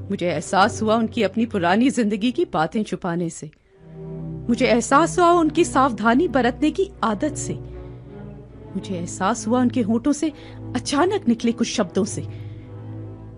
मुझे 0.09 0.27
एहसास 0.27 0.81
हुआ 0.81 0.95
उनकी 0.95 1.23
अपनी 1.23 1.45
पुरानी 1.45 1.89
ज़िंदगी 1.89 2.31
की 2.31 2.45
बातें 2.45 2.83
छुपाने 2.83 3.29
से। 3.29 3.51
मुझे 4.49 4.65
एहसास 4.67 5.19
हुआ 5.19 5.31
उनकी 5.31 5.63
सावधानी 5.65 6.27
बरतने 6.27 6.71
की 6.71 6.89
आदत 7.03 7.35
से। 7.35 7.53
मुझे 8.75 8.95
एहसास 8.95 9.47
हुआ 9.47 9.61
उनके 9.61 9.81
होठों 9.81 10.11
से 10.11 10.31
अचानक 10.75 11.27
निकले 11.27 11.51
कुछ 11.51 11.67
शब्दों 11.67 12.05
से। 12.05 12.21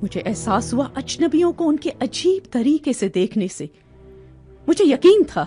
मुझे 0.03 0.19
एहसास 0.19 0.73
हुआ 0.73 0.91
अजनबियों 0.97 1.51
को 1.51 1.65
उनके 1.65 1.89
अजीब 1.89 2.43
तरीके 2.51 2.93
से 2.93 3.09
देखने 3.09 3.47
से। 3.47 3.69
मुझे 4.67 4.85
यकीन 4.85 5.23
था 5.23 5.43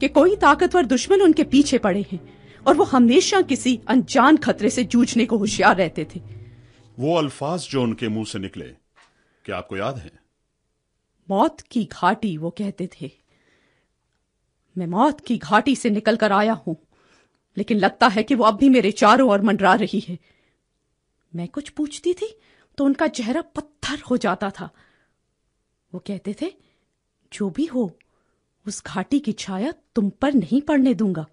कि 0.00 0.08
कोई 0.08 0.36
ताकतवर 0.36 0.86
दुश्मन 0.86 1.22
उनके 1.22 1.44
पीछे 1.44 1.78
पड़े 1.78 2.04
हैं। 2.12 2.37
और 2.68 2.76
वो 2.76 2.84
हमेशा 2.84 3.40
किसी 3.42 3.78
अनजान 3.88 4.36
खतरे 4.36 4.70
से 4.70 4.84
जूझने 4.84 5.24
को 5.26 5.36
होशियार 5.38 5.76
रहते 5.76 6.06
थे। 6.14 6.20
वो 6.98 7.16
अल्फाज 7.16 7.68
जो 7.70 7.82
उनके 7.82 8.08
मुँह 8.08 8.24
से 8.24 8.38
निकले 8.38 8.64
क्या 9.44 9.56
आपको 9.56 9.76
याद 9.76 9.98
है? 9.98 10.10
मौत 11.28 11.60
की 11.60 11.84
घाटी 11.84 12.36
वो 12.36 12.50
कहते 12.50 12.88
थे। 12.92 13.10
मैं 14.76 14.86
मौत 14.86 15.20
की 15.20 15.36
घाटी 15.38 15.74
से 15.76 15.90
निकल 15.90 16.16
कर 16.16 16.32
आया 16.32 16.52
हूँ 16.66 16.76
लेकिन 17.56 17.78
लगता 17.78 18.08
है 18.08 18.22
कि 18.22 18.34
वो 18.34 18.44
अब 18.44 18.56
भी 18.56 18.68
मेरे 18.68 18.90
चारों 18.92 19.28
ओर 19.30 19.42
मंडरा 19.42 19.74
रही 19.76 20.00
है। 20.00 20.18
मैं 21.32 21.48
कुछ 21.48 21.68
पूछती 21.70 22.12
थी 22.14 22.28
तो 22.78 22.84
उनका 22.84 23.06
चेहरा 23.08 23.42
पत्थर 23.56 24.02
हो 24.10 24.16
जाता 24.16 24.50
था। 24.50 24.70
वो 25.92 26.02
कहते 26.06 26.34
थे 26.42 26.52
जो 27.32 27.48
भी 27.50 27.64
हो 27.66 27.90
उस 28.66 28.82
घाटी 28.86 29.18
की 29.20 29.32
छाया 29.34 29.72
तुम 29.94 30.10
पर 30.20 30.34
नहीं 30.34 30.60
पड़ने 30.62 30.94
दूँगा। 30.94 31.26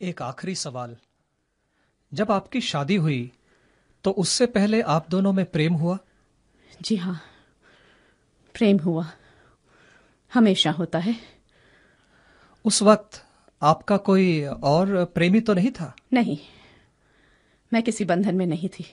एक 0.00 0.22
आखिरी 0.22 0.54
सवाल। 0.54 0.96
जब 2.12 2.30
आपकी 2.30 2.60
शादी 2.60 2.96
हुई 2.96 3.32
तो 4.04 4.10
उससे 4.10 4.46
पहले 4.46 4.80
आप 4.82 5.08
दोनों 5.10 5.32
में 5.32 5.44
प्रेम 5.44 5.74
हुआ? 5.74 5.98
जी 6.82 6.96
हाँ 6.96 7.20
प्रेम 8.54 8.78
हुआ। 8.78 9.04
हमेशा 10.32 10.70
होता 10.70 10.98
है। 10.98 11.14
उस 12.64 12.82
वक्त 12.82 13.24
आपका 13.62 13.96
कोई 13.96 14.44
और 14.44 15.04
प्रेमी 15.04 15.40
तो 15.40 15.54
नहीं 15.54 15.70
था? 15.70 15.94
नहीं 16.12 16.38
मैं 17.72 17.82
किसी 17.82 18.04
बंधन 18.04 18.34
में 18.34 18.46
नहीं 18.46 18.68
थी। 18.68 18.86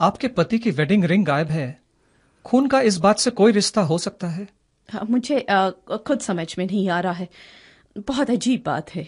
आपके 0.00 0.28
पति 0.28 0.58
की 0.58 0.70
वेडिंग 0.70 1.04
रिंग 1.04 1.26
गायब 1.26 1.48
है। 1.48 1.82
खून 2.44 2.68
का 2.68 2.80
इस 2.80 2.96
बात 2.96 3.18
से 3.18 3.30
कोई 3.30 3.52
रिश्ता 3.52 3.82
हो 3.82 3.98
सकता 3.98 4.28
है? 4.28 4.48
हाँ, 4.90 5.04
मुझे 5.10 5.40
आ, 5.40 5.70
खुद 5.70 6.20
समझ 6.20 6.54
में 6.58 6.66
नहीं 6.66 6.88
आ 6.88 7.00
रहा 7.00 7.12
है। 7.12 7.28
बहुत 8.08 8.30
अजीब 8.30 8.62
बात 8.66 8.90
है। 8.90 9.06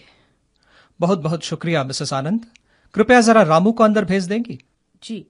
बहुत 0.99 1.19
बहुत 1.19 1.43
शुक्रिया 1.43 1.83
मिसेस 1.83 2.13
आनंद। 2.13 2.45
कृपया 2.93 3.21
जरा 3.21 3.41
रामू 3.41 3.71
को 3.71 3.83
अंदर 3.83 4.05
भेज 4.05 4.23
देंगी। 4.23 4.59
जी। 5.03 5.25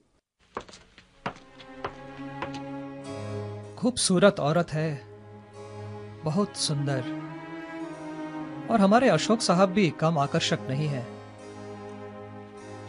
खूबसूरत 3.78 4.40
औरत 4.40 4.72
है। 4.72 4.90
बहुत 6.24 6.56
सुंदर। 6.56 7.12
और 8.70 8.80
हमारे 8.80 9.08
अशोक 9.08 9.40
साहब 9.40 9.68
भी 9.68 9.88
कम 9.90 10.18
आकर्षक 10.18 10.66
नहीं 10.68 10.88
है। 10.88 11.06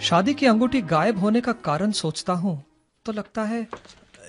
शादी 0.01 0.33
की 0.33 0.45
अंगूठी 0.45 0.81
गायब 0.81 1.19
होने 1.19 1.41
का 1.41 1.53
कारण 1.53 1.91
सोचता 1.91 2.33
हूँ 2.33 2.63
तो 3.05 3.11
लगता 3.11 3.43
है 3.43 3.67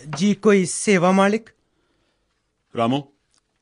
जी 0.09 0.33
कोई 0.35 0.67
सेवा 0.67 1.13
मालिक? 1.13 1.51
रामू 2.75 3.01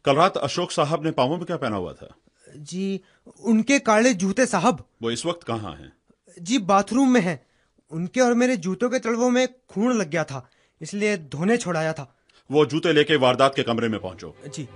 कल 0.05 0.17
रात 0.17 0.37
अशोक 0.37 0.71
साहब 0.71 1.05
ने 1.05 1.11
पाँवों 1.11 1.37
में 1.37 1.47
क्या 1.47 1.57
पहना 1.57 1.77
हुआ 1.77 1.93
था? 1.93 2.15
जी 2.57 3.01
उनके 3.43 3.79
काले 3.79 4.15
जूते 4.15 4.47
साहब। 4.47 4.85
वो 5.03 5.11
इस 5.11 5.27
वक्त 5.27 5.43
कहाँ 5.43 5.73
हैं? 5.73 5.93
जी 6.41 6.59
बाथरूम 6.59 7.11
में 7.11 7.21
है। 7.21 7.47
उनके 7.91 8.21
और 8.21 8.35
मेरे 8.35 8.57
जूतों 8.57 8.91
के 8.91 8.99
तलवों 8.99 9.31
में 9.31 9.47
खून 9.71 9.93
लग 9.93 10.11
गया 10.11 10.25
था 10.25 10.49
इसलिए 10.81 11.17
धोने 11.17 11.57
छोड़ाया 11.57 11.93
था। 11.93 12.15
वो 12.51 12.65
जूते 12.67 12.93
लेके 12.93 13.17
वारदात 13.17 13.55
के 13.55 13.63
कमरे 13.63 13.89
में 13.89 14.01
पहुंचो। 14.01 14.35
जी। 14.47 14.69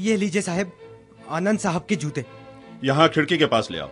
ये 0.00 0.16
लीजिए 0.16 0.42
साहब 0.42 0.72
आनंद 1.28 1.58
साहब 1.58 1.86
के 1.88 1.96
जूते। 1.96 2.24
यहाँ 2.84 3.08
खिड़की 3.08 3.38
के 3.38 3.46
पास 3.46 3.68
ले 3.70 3.78
आओ। 3.78 3.90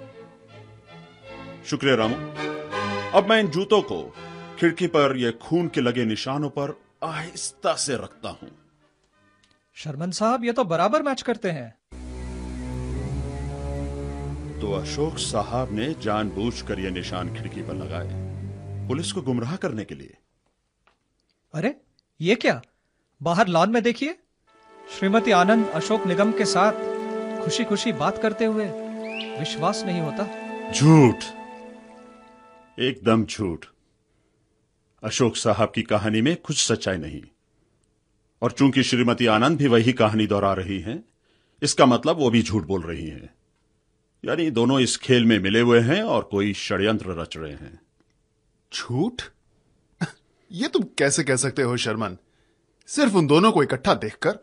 शुक्रिया 1.66 1.94
रामू। 1.94 2.16
अब 3.14 3.26
मैं 3.30 3.40
इन 3.40 3.48
जूतों 3.48 3.80
को 3.82 4.02
खिड़की 4.58 4.86
पर 4.86 5.16
ये 5.16 5.30
खून 5.42 5.68
के 5.68 5.80
लगे 5.80 6.04
निशानों 6.04 6.50
पर 6.50 6.78
आहिस्ता 7.04 7.74
से 7.74 7.94
रखता 7.94 8.28
हूँ। 8.28 8.50
शर्मन 9.76 10.10
साहब 10.10 10.44
ये 10.44 10.52
तो 10.52 10.64
बराबर 10.64 11.02
मैच 11.02 11.22
करते 11.22 11.50
हैं। 11.50 11.78
तो 14.60 14.72
अशोक 14.72 15.18
साहब 15.18 15.72
ने 15.72 15.94
जानबूझकर 15.94 16.80
यह 16.80 16.90
निशान 16.90 17.34
खिड़की 17.36 17.62
पर 17.62 17.74
लगाए 17.74 18.08
पुलिस 18.88 19.12
को 19.12 19.22
गुमराह 19.22 19.56
करने 19.56 19.84
के 19.84 19.94
लिए। 19.94 20.16
अरे 21.54 21.76
ये 22.20 22.34
क्या? 22.34 22.62
बाहर 23.22 23.48
लॉन 23.48 23.70
में 23.70 23.82
देखिए। 23.82 24.18
श्रीमती 24.98 25.30
आनंद 25.30 25.66
अशोक 25.66 26.06
निगम 26.06 26.32
के 26.32 26.44
साथ 26.44 26.72
खुशी 27.44 27.64
खुशी 27.64 27.92
बात 27.92 28.18
करते 28.18 28.44
हुए 28.44 28.64
विश्वास 29.38 29.84
नहीं 29.84 30.00
होता। 30.00 30.24
झूठ! 30.72 31.16
एकदम 32.80 33.24
झूठ। 33.24 33.66
अशोक 35.02 35.36
साहब 35.36 35.72
की 35.74 35.82
कहानी 35.82 36.22
में 36.22 36.36
कुछ 36.36 36.66
सच्चाई 36.66 36.96
नहीं। 36.96 37.22
और 38.42 38.52
चूँकि 38.52 38.82
श्रीमती 38.82 39.26
आनंद 39.26 39.58
भी 39.58 39.66
वही 39.66 39.92
कहानी 39.92 40.26
दोहरा 40.26 40.52
रही 40.52 40.80
हैं 40.80 41.04
इसका 41.62 41.86
मतलब 41.86 42.16
वो 42.16 42.30
भी 42.30 42.42
झूठ 42.42 42.64
बोल 42.64 42.82
रही 42.82 43.06
हैं। 43.06 43.34
यानी 44.24 44.50
दोनों 44.50 44.80
इस 44.80 44.96
खेल 44.96 45.24
में 45.24 45.38
मिले 45.38 45.60
हुए 45.60 45.80
हैं 45.80 46.02
और 46.02 46.22
कोई 46.22 46.52
षड्यंत्र 46.52 47.10
रच 47.10 47.36
रहे 47.36 47.52
हैं। 47.52 47.80
झूठ? 48.74 49.22
ये 50.52 50.68
तुम 50.68 50.82
कैसे 50.98 51.24
कह 51.24 51.36
सकते 51.36 51.62
हो 51.62 51.76
शर्मन? 51.76 52.16
सिर्फ़ 52.86 53.14
उन 53.14 53.26
दोनों 53.26 53.52
को 53.52 53.62
इकट्ठा 53.62 53.94
देखकर? 53.94 54.38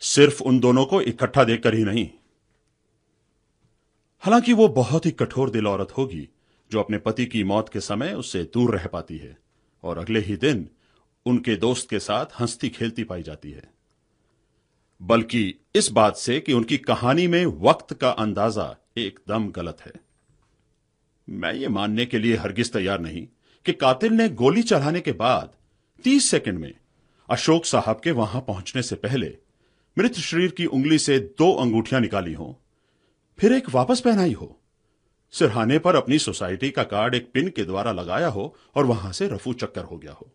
सिर्फ़ 0.00 0.42
उन 0.42 0.58
दोनों 0.58 0.86
को 0.86 1.00
इकट्ठा 1.00 1.44
देखकर 1.44 1.74
ही 1.74 1.84
नहीं। 1.84 2.10
हालाँकि 4.20 4.52
वो 4.52 4.68
बहुत 4.68 5.06
ही 5.06 5.10
कठोर 5.10 5.50
दिल 5.50 5.66
औरत 5.66 5.88
होगी 5.98 6.28
जो 6.72 6.80
अपने 6.80 6.98
पति 6.98 7.26
की 7.26 7.44
मौत 7.44 7.68
के 7.68 7.80
समय 7.80 8.14
उससे 8.14 8.44
दूर 8.44 8.76
रह 8.76 8.86
पाती 8.86 9.18
है 9.18 9.38
और 9.82 9.98
अगले 9.98 10.20
ही 10.20 10.36
दिन 10.36 10.70
उनके 11.26 11.56
दोस्त 11.56 11.88
के 11.90 11.98
साथ 11.98 12.40
हंसती 12.40 12.68
खेलती 12.68 13.04
पाई 13.04 13.22
जाती 13.22 13.50
है। 13.50 13.62
बल्कि 15.00 15.54
इस 15.74 15.90
बात 15.90 16.16
से 16.16 16.38
कि 16.40 16.52
उनकी 16.52 16.78
कहानी 16.78 17.26
में 17.26 17.44
वक्त 17.46 17.94
का 17.94 18.10
अंदाज़ा 18.10 18.74
एकदम 18.98 19.48
गलत 19.50 19.80
है। 19.80 19.92
मैं 21.28 21.52
ये 21.52 21.68
मानने 21.68 22.06
के 22.06 22.18
लिए 22.18 22.36
हरगिज 22.36 22.72
तैयार 22.72 23.00
नहीं 23.00 23.26
कि 23.66 23.72
कातिल 23.72 24.12
ने 24.12 24.28
गोली 24.28 24.62
चलाने 24.62 25.00
के 25.00 25.12
बाद 25.12 25.52
30 26.04 26.30
सेकंड 26.30 26.58
में 26.58 26.72
अशोक 27.28 27.64
साहब 27.64 28.00
के 28.04 28.10
वहाँ 28.10 28.40
पहुँचने 28.40 28.82
से 28.82 28.96
पहले 28.96 29.36
मृत 29.96 30.14
शरीर 30.14 30.50
की 30.50 30.66
उंगली 30.66 30.98
से 30.98 31.18
दो 31.38 31.52
अंगूठियाँ 31.54 32.00
निकाली 32.00 32.32
हो, 32.32 32.58
फिर 33.38 33.52
एक 33.52 33.70
वापस 33.70 34.00
पहनाई 34.00 34.32
हो, 34.32 34.56
सिरहाने 35.34 35.78
पर 35.78 35.96
अपनी 35.96 36.18
सोसाइटी 36.18 36.70
का 36.70 36.82
कार्ड 36.84 37.14
एक 37.14 37.30
पिन 37.32 37.48
के 37.48 37.64
द्वारा 37.64 37.92
लगाया 37.92 38.28
हो 38.28 38.54
और 38.76 38.86
वहाँ 38.86 39.12
से 39.12 39.28
रफू 39.28 39.52
चक्कर 39.52 39.84
हो 39.84 39.98
गया 39.98 40.12
हो। 40.12 40.30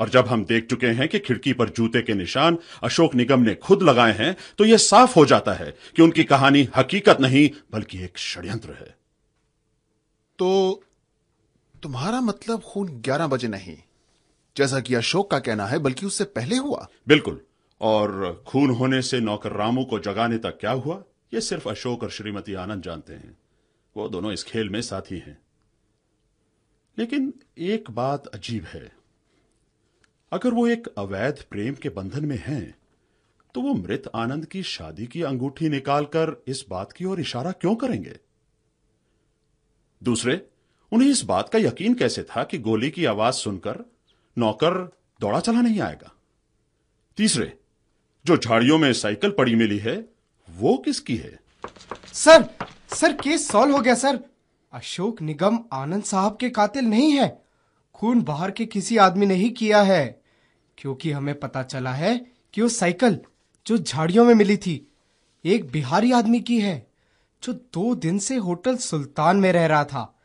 और 0.00 0.08
जब 0.08 0.26
हम 0.26 0.44
देख 0.44 0.66
चुके 0.66 0.86
हैं 0.86 1.08
कि 1.08 1.18
खिड़की 1.18 1.52
पर 1.52 1.68
जूते 1.68 2.02
के 2.02 2.14
निशान 2.14 2.58
अशोक 2.82 3.14
निगम 3.14 3.40
ने 3.40 3.54
खुद 3.54 3.82
लगाए 3.82 4.12
हैं 4.12 4.36
तो 4.58 4.64
यह 4.64 4.76
साफ़ 4.76 5.14
हो 5.14 5.26
जाता 5.26 5.52
है 5.52 5.76
कि 5.96 6.02
उनकी 6.02 6.24
कहानी 6.24 6.68
हकीकत 6.76 7.20
नहीं 7.20 7.50
बल्कि 7.72 8.02
एक 8.02 8.18
षड्यंत्र 8.18 8.72
है। 8.72 8.96
तो 10.38 10.82
तुम्हारा 11.82 12.20
मतलब 12.20 12.60
खून 12.60 12.88
11 12.88 13.26
बजे 13.26 13.48
नहीं 13.48 13.76
जैसा 14.56 14.80
कि 14.80 14.94
अशोक 14.94 15.30
का 15.30 15.38
कहना 15.38 15.66
है 15.66 15.78
बल्कि 15.78 16.06
उससे 16.06 16.24
पहले 16.24 16.56
हुआ? 16.56 16.88
बिल्कुल। 17.08 17.40
और 17.80 18.42
खून 18.46 18.70
होने 18.70 19.02
से 19.02 19.20
नौकर 19.20 19.52
रामू 19.52 19.84
को 19.84 19.98
जगाने 19.98 20.38
तक 20.38 20.58
क्या 20.60 20.70
हुआ? 20.70 21.04
यह 21.34 21.40
सिर्फ़ 21.40 21.68
अशोक 21.68 22.02
और 22.02 22.10
श्रीमती 22.10 22.54
आनंद 22.54 22.82
जानते 22.82 23.12
हैं। 23.12 23.38
वो 23.96 24.08
दोनों 24.08 24.32
इस 24.32 24.44
खेल 24.44 24.68
में 24.68 24.82
साथी 24.82 25.18
हैं। 25.18 25.38
लेकिन 26.98 27.34
एक 27.58 27.90
बात 27.90 28.26
अजीब 28.26 28.64
है। 28.64 28.99
अगर 30.32 30.54
वो 30.54 30.66
एक 30.66 30.86
अवैध 30.98 31.44
प्रेम 31.50 31.74
के 31.74 31.88
बंधन 31.88 32.24
में 32.24 32.42
हैं 32.46 32.74
तो 33.54 33.60
वो 33.60 33.74
मृत 33.74 34.02
आनंद 34.14 34.46
की 34.46 34.62
शादी 34.62 35.06
की 35.06 35.22
अंगूठी 35.22 35.68
निकालकर 35.68 36.42
इस 36.48 36.64
बात 36.68 36.92
की 36.92 37.04
ओर 37.04 37.20
इशारा 37.20 37.52
क्यों 37.52 37.74
करेंगे? 37.74 38.16
दूसरे, 40.02 40.46
उन्हें 40.92 41.10
इस 41.10 41.24
बात 41.24 41.48
का 41.48 41.58
यकीन 41.58 41.94
कैसे 41.94 42.22
था 42.22 42.44
कि 42.44 42.58
गोली 42.58 42.90
की 42.90 43.04
आवाज़ 43.04 43.34
सुनकर 43.34 43.84
नौकर 44.38 44.98
दौड़ा 45.20 45.40
चला 45.40 45.60
नहीं 45.60 45.80
आएगा? 45.80 46.12
तीसरे, 47.16 47.58
जो 48.26 48.36
झाड़ियों 48.36 48.78
में 48.78 48.92
साइकिल 48.92 49.30
पड़ी 49.30 49.54
मिली 49.54 49.78
है, 49.78 50.08
वो 50.50 50.76
किसकी 50.76 51.16
है? 51.16 51.40
सर 52.12 52.48
सर, 52.94 53.12
केस 53.12 53.48
सॉल्व 53.48 53.76
हो 53.76 53.82
गया, 53.82 53.94
सर। 53.94 54.24
अशोक 54.72 55.22
निगम 55.22 55.58
आनंद 55.72 56.04
साहब 56.04 56.36
के 56.36 56.50
कातिल 56.50 56.84
नहीं 56.84 57.12
है। 57.12 57.42
खून 57.94 58.22
बाहर 58.22 58.50
के 58.50 58.66
किसी 58.66 58.96
आदमी 58.96 59.26
ने 59.26 59.34
ही 59.34 59.50
किया 59.50 59.82
है। 59.82 60.19
क्योंकि 60.80 61.12
हमें 61.12 61.40
पता 61.40 61.62
चला 61.62 61.92
है 61.92 62.26
कि 62.54 62.62
वो 62.62 62.68
साइकिल 62.68 63.20
जो 63.66 63.78
झाड़ियों 63.78 64.24
में 64.24 64.34
मिली 64.34 64.56
थी 64.56 64.92
एक 65.44 65.70
बिहारी 65.70 66.12
आदमी 66.12 66.40
की 66.40 66.60
है 66.60 66.86
जो 67.42 67.52
दो 67.52 67.94
दिन 67.94 68.18
से 68.18 68.36
होटल 68.36 68.76
सुल्तान 68.76 69.36
में 69.36 69.52
रह 69.52 69.66
रहा 69.66 69.84
था। 69.84 70.20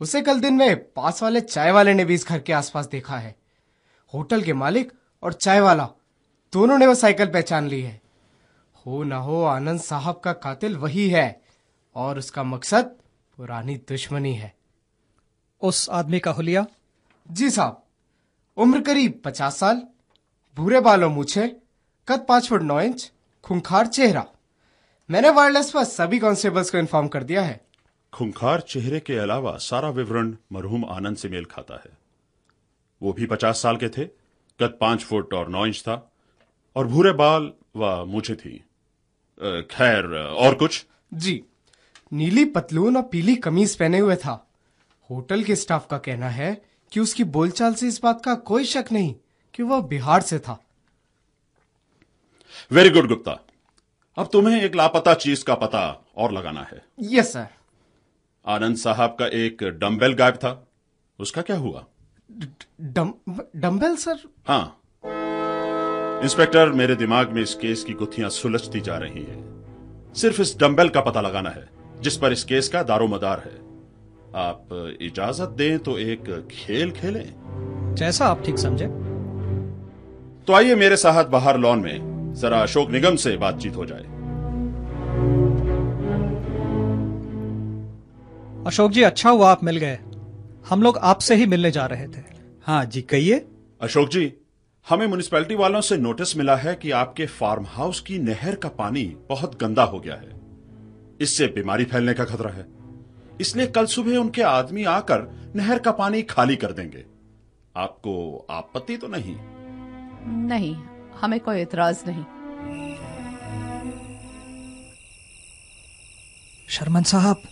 उसे 0.00 0.22
कल 0.22 0.40
दिन 0.40 0.54
में 0.54 0.92
पास 0.92 1.22
वाले 1.22 1.40
चाय 1.40 1.70
वाले 1.70 1.94
ने 1.94 2.04
भी 2.04 2.14
इस 2.14 2.26
घर 2.28 2.38
के 2.38 2.52
आसपास 2.52 2.86
देखा 2.86 3.18
है। 3.18 3.36
होटल 4.14 4.42
के 4.42 4.52
मालिक 4.52 4.92
और 5.22 5.32
चाय 5.32 5.60
वाला 5.60 5.88
दोनों 6.52 6.78
ने 6.78 6.86
वो 6.86 6.94
साइकिल 6.94 7.26
पहचान 7.26 7.68
ली 7.68 7.82
है। 7.82 8.00
हो 8.86 9.04
ना 9.04 9.16
हो 9.16 9.42
आनंद 9.42 9.80
साहब 9.80 10.20
का 10.24 10.32
कातिल 10.32 10.76
वही 10.76 11.08
है 11.10 11.42
और 11.96 12.18
उसका 12.18 12.42
मकसद 12.42 12.84
पुरानी 13.36 13.76
दुश्मनी 13.76 14.34
है। 14.34 14.54
उस 15.62 15.90
आदमी 15.90 16.18
का 16.18 16.30
हुलिया? 16.30 16.66
जी 17.30 17.50
साहब। 17.50 17.82
उम्र 18.58 18.80
करीब 18.80 19.20
पचास 19.24 19.56
साल 19.56 19.82
भूरे 20.56 20.78
बालों 20.80 21.08
मूछे 21.10 21.46
कद 22.08 22.24
पाँच 22.28 22.48
फुट 22.48 22.62
नौ 22.62 22.80
इंच 22.80 23.10
खुंखार 23.44 23.86
चेहरा। 23.86 24.24
मैंने 25.10 25.30
वायरलेस 25.30 25.70
पर 25.70 25.84
सभी 25.84 26.18
कांस्टेबल्स 26.18 26.70
को 26.70 26.78
इन्फॉर्म 26.78 27.08
कर 27.08 27.22
दिया 27.22 27.42
है। 27.42 27.60
खुंखार 28.12 28.60
चेहरे 28.60 29.00
के 29.00 29.18
अलावा 29.18 29.56
सारा 29.58 29.90
विवरण 29.90 30.34
मरहूम 30.52 30.84
आनंद 30.86 31.16
से 31.16 31.28
मेल 31.28 31.44
खाता 31.44 31.74
है। 31.74 31.96
वो 33.02 33.12
भी 33.12 33.26
पचास 33.26 33.62
साल 33.62 33.76
के 33.76 33.88
थे 33.88 34.04
कद 34.60 34.76
पाँच 34.80 35.04
फुट 35.04 35.34
और 35.34 35.48
नौ 35.48 35.66
इंच 35.66 35.80
था 35.82 35.96
और 36.76 36.86
भूरे 36.86 37.12
बाल 37.14 37.52
व 37.76 38.04
मूछे 38.06 38.34
थी। 38.34 38.56
खैर 39.70 40.14
और 40.14 40.54
कुछ? 40.54 40.84
जी 41.14 41.42
नीली 42.12 42.44
पतलून 42.44 42.96
और 42.96 43.02
पीली 43.02 43.36
कमीज 43.38 43.76
पहने 43.76 43.98
हुए 43.98 44.16
था। 44.16 44.44
होटल 45.10 45.42
के 45.42 45.56
स्टाफ 45.56 45.86
का 45.90 45.98
कहना 45.98 46.28
है 46.30 46.56
कि 46.92 47.00
उसकी 47.00 47.24
बोलचाल 47.24 47.74
से 47.74 47.88
इस 47.88 48.00
बात 48.02 48.24
का 48.24 48.34
कोई 48.34 48.64
शक 48.64 48.84
नहीं 48.92 49.14
कि 49.54 49.62
वह 49.62 49.80
बिहार 49.80 50.20
से 50.20 50.38
था। 50.38 50.58
वेरी 52.72 52.90
गुड 52.90 53.08
गुप्ता 53.08 53.38
अब 54.16 54.28
तुम्हें 54.32 54.62
एक 54.62 54.74
लापता 54.74 55.14
चीज़ 55.14 55.44
का 55.44 55.54
पता 55.54 56.04
और 56.16 56.32
लगाना 56.32 56.62
है। 56.62 56.84
यस 57.00 57.32
सर 57.32 57.46
आनंद 58.46 58.76
साहब 58.76 59.16
का 59.18 59.26
एक 59.26 59.62
डम्बेल 59.62 60.12
गायब 60.12 60.34
था। 60.34 60.66
उसका 61.18 61.42
क्या 61.42 61.56
हुआ? 61.56 61.84
डम 62.80 63.12
डम्बेल 63.56 63.96
सर 63.96 64.18
हाँ। 64.48 64.80
इंस्पेक्टर 66.22 66.68
मेरे 66.68 66.96
दिमाग 66.96 67.30
में 67.30 67.42
इस 67.42 67.54
केस 67.54 67.84
की 67.84 67.92
गुत्थियाँ 67.92 68.30
सुलझती 68.30 68.80
जा 68.80 68.96
रही 68.96 69.22
हैं। 69.22 70.12
सिर्फ़ 70.14 70.40
इस 70.42 70.56
डम्बेल 70.58 70.88
का 70.88 71.00
पता 71.00 71.20
लगाना 71.20 71.50
है 71.50 71.68
जिस 72.00 72.16
पर 72.16 72.32
इस 72.32 72.44
केस 72.44 72.68
का 72.68 72.82
दारोमदार 72.82 73.40
है। 73.40 73.67
आप 74.34 74.96
इजाज़त 75.02 75.48
दें 75.48 75.78
तो 75.78 75.98
एक 75.98 76.48
खेल 76.50 76.90
खेलें। 76.90 77.94
जैसा 77.94 78.26
आप 78.26 78.42
ठीक 78.46 78.58
समझे। 78.58 78.86
तो 80.46 80.52
आइए 80.52 80.74
मेरे 80.74 80.96
साथ 80.96 81.24
बाहर 81.24 81.58
लॉन 81.58 81.78
में 81.78 82.34
जरा 82.34 82.60
अशोक 82.62 82.90
निगम 82.90 83.16
से 83.16 83.36
बातचीत 83.36 83.76
हो 83.76 83.86
जाए। 83.86 84.02
अशोक 88.66 88.90
जी 88.90 89.02
अच्छा 89.02 89.30
हुआ 89.30 89.50
आप 89.50 89.64
मिल 89.64 89.76
गए। 89.76 89.98
हम 90.68 90.82
लोग 90.82 90.98
आपसे 90.98 91.34
ही 91.34 91.46
मिलने 91.46 91.70
जा 91.70 91.86
रहे 91.86 92.06
थे। 92.06 92.22
हाँ 92.64 92.84
जी 92.84 93.02
कहिए। 93.02 93.46
अशोक 93.80 94.08
जी 94.08 94.32
हमें 94.88 95.06
म्यूनिसपैलिटी 95.06 95.54
वालों 95.54 95.80
से 95.80 95.96
नोटिस 95.96 96.36
मिला 96.36 96.56
है 96.56 96.74
कि 96.74 96.90
आपके 96.90 97.26
फार्म 97.26 97.64
हाउस 97.68 98.00
की 98.00 98.18
नहर 98.18 98.54
का 98.54 98.68
पानी 98.68 99.16
बहुत 99.28 99.60
गंदा 99.60 99.82
हो 99.82 100.00
गया 100.00 100.14
है। 100.14 100.40
इससे 101.20 101.46
बीमारी 101.46 101.84
फैलने 101.84 102.14
का 102.14 102.24
खतरा 102.24 102.50
है। 102.50 102.77
इसलिए 103.40 103.66
कल 103.66 103.86
सुबह 103.86 104.16
उनके 104.16 104.42
आदमी 104.42 104.84
आकर 104.84 105.26
नहर 105.56 105.78
का 105.78 105.92
पानी 105.92 106.22
खाली 106.22 106.56
कर 106.56 106.72
देंगे। 106.72 107.04
आपको 107.76 108.46
आपत्ति 108.50 108.96
तो 108.96 109.08
नहीं? 109.08 109.36
नहीं 110.48 110.74
हमें 111.20 111.38
कोई 111.40 111.60
एतराज़ 111.60 112.02
नहीं। 112.06 112.24
शर्मन 116.68 117.02
साहब 117.02 117.42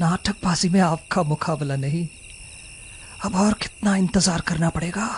नाटकबाजी 0.00 0.68
में 0.68 0.80
आपका 0.80 1.22
मुकाबला 1.22 1.76
नहीं। 1.76 2.06
अब 3.24 3.34
और 3.34 3.52
कितना 3.52 3.96
इंतज़ार 3.96 4.40
करना 4.40 4.68
पड़ेगा? 4.70 5.08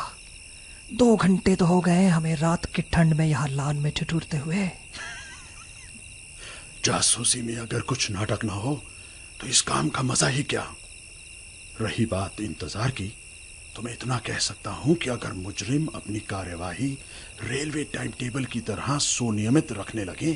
दो 0.94 1.16
घंटे 1.16 1.54
तो 1.56 1.64
हो 1.66 1.80
गए 1.80 2.06
हमें 2.06 2.34
रात 2.36 2.64
की 2.66 2.82
ठंड 2.82 3.14
में 3.14 3.26
यहाँ 3.26 3.48
लान 3.48 3.76
में 3.76 3.92
ठिठुरते 3.96 4.36
हुए। 4.36 4.68
जासूसी 6.84 7.42
में 7.42 7.56
अगर 7.56 7.80
कुछ 7.80 8.10
नाटक 8.10 8.44
ना 8.44 8.52
हो 8.52 8.80
तो 9.40 9.46
इस 9.46 9.60
काम 9.60 9.88
का 9.88 10.02
मज़ा 10.02 10.28
ही 10.28 10.42
क्या? 10.42 10.66
रही 11.80 12.06
बात 12.06 12.40
इंतज़ार 12.40 12.90
की 12.90 13.12
तो 13.76 13.82
मैं 13.82 13.92
इतना 13.92 14.18
कह 14.18 14.38
सकता 14.38 14.70
हूँ 14.70 14.94
कि 14.94 15.10
अगर 15.10 15.32
मुजरिम 15.32 15.86
अपनी 15.94 16.20
कार्यवाही 16.28 16.86
रेलवे 17.42 17.84
टाइम 17.84 18.10
टेबल 18.10 18.44
की 18.44 18.60
तरह 18.60 18.96
सुनियमित 18.98 19.72
रखने 19.72 20.04
लगे 20.04 20.32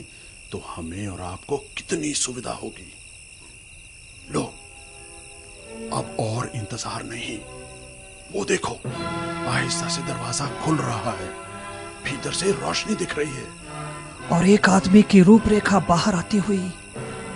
तो 0.53 0.59
हमें 0.67 1.07
और 1.09 1.21
आपको 1.21 1.57
कितनी 1.77 2.13
सुविधा 2.15 2.53
होगी। 2.53 2.93
लो, 4.33 4.43
अब 5.93 6.17
और 6.21 6.51
इंतज़ार 6.55 7.05
नहीं। 7.05 7.39
वो 8.33 8.45
देखो, 8.45 8.75
आहिस्ता 9.51 9.89
से 9.89 10.03
दरवाज़ा 10.03 10.47
खुल 10.61 10.77
रहा 10.77 11.13
है। 11.13 11.29
भीतर 12.05 12.33
से 12.33 12.53
रोशनी 12.53 12.95
दिख 12.95 13.19
रही 13.19 13.33
है। 13.33 14.31
और 14.33 14.49
एक 14.49 14.69
आदमी 14.69 15.03
की 15.03 15.21
रूपरेखा 15.23 15.79
बाहर 15.89 16.15
आती 16.15 16.39
हुई। 16.39 16.63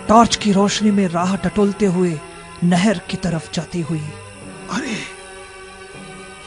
टॉर्च 0.09 0.35
की 0.35 0.51
रोशनी 0.51 0.91
में 0.91 1.07
राह 1.07 1.35
टटोलते 1.35 1.85
हुए 1.85 2.19
नहर 2.63 2.99
की 2.99 3.17
तरफ़ 3.17 3.51
जाती 3.53 3.81
हुई। 3.81 3.99
अरे 4.71 4.97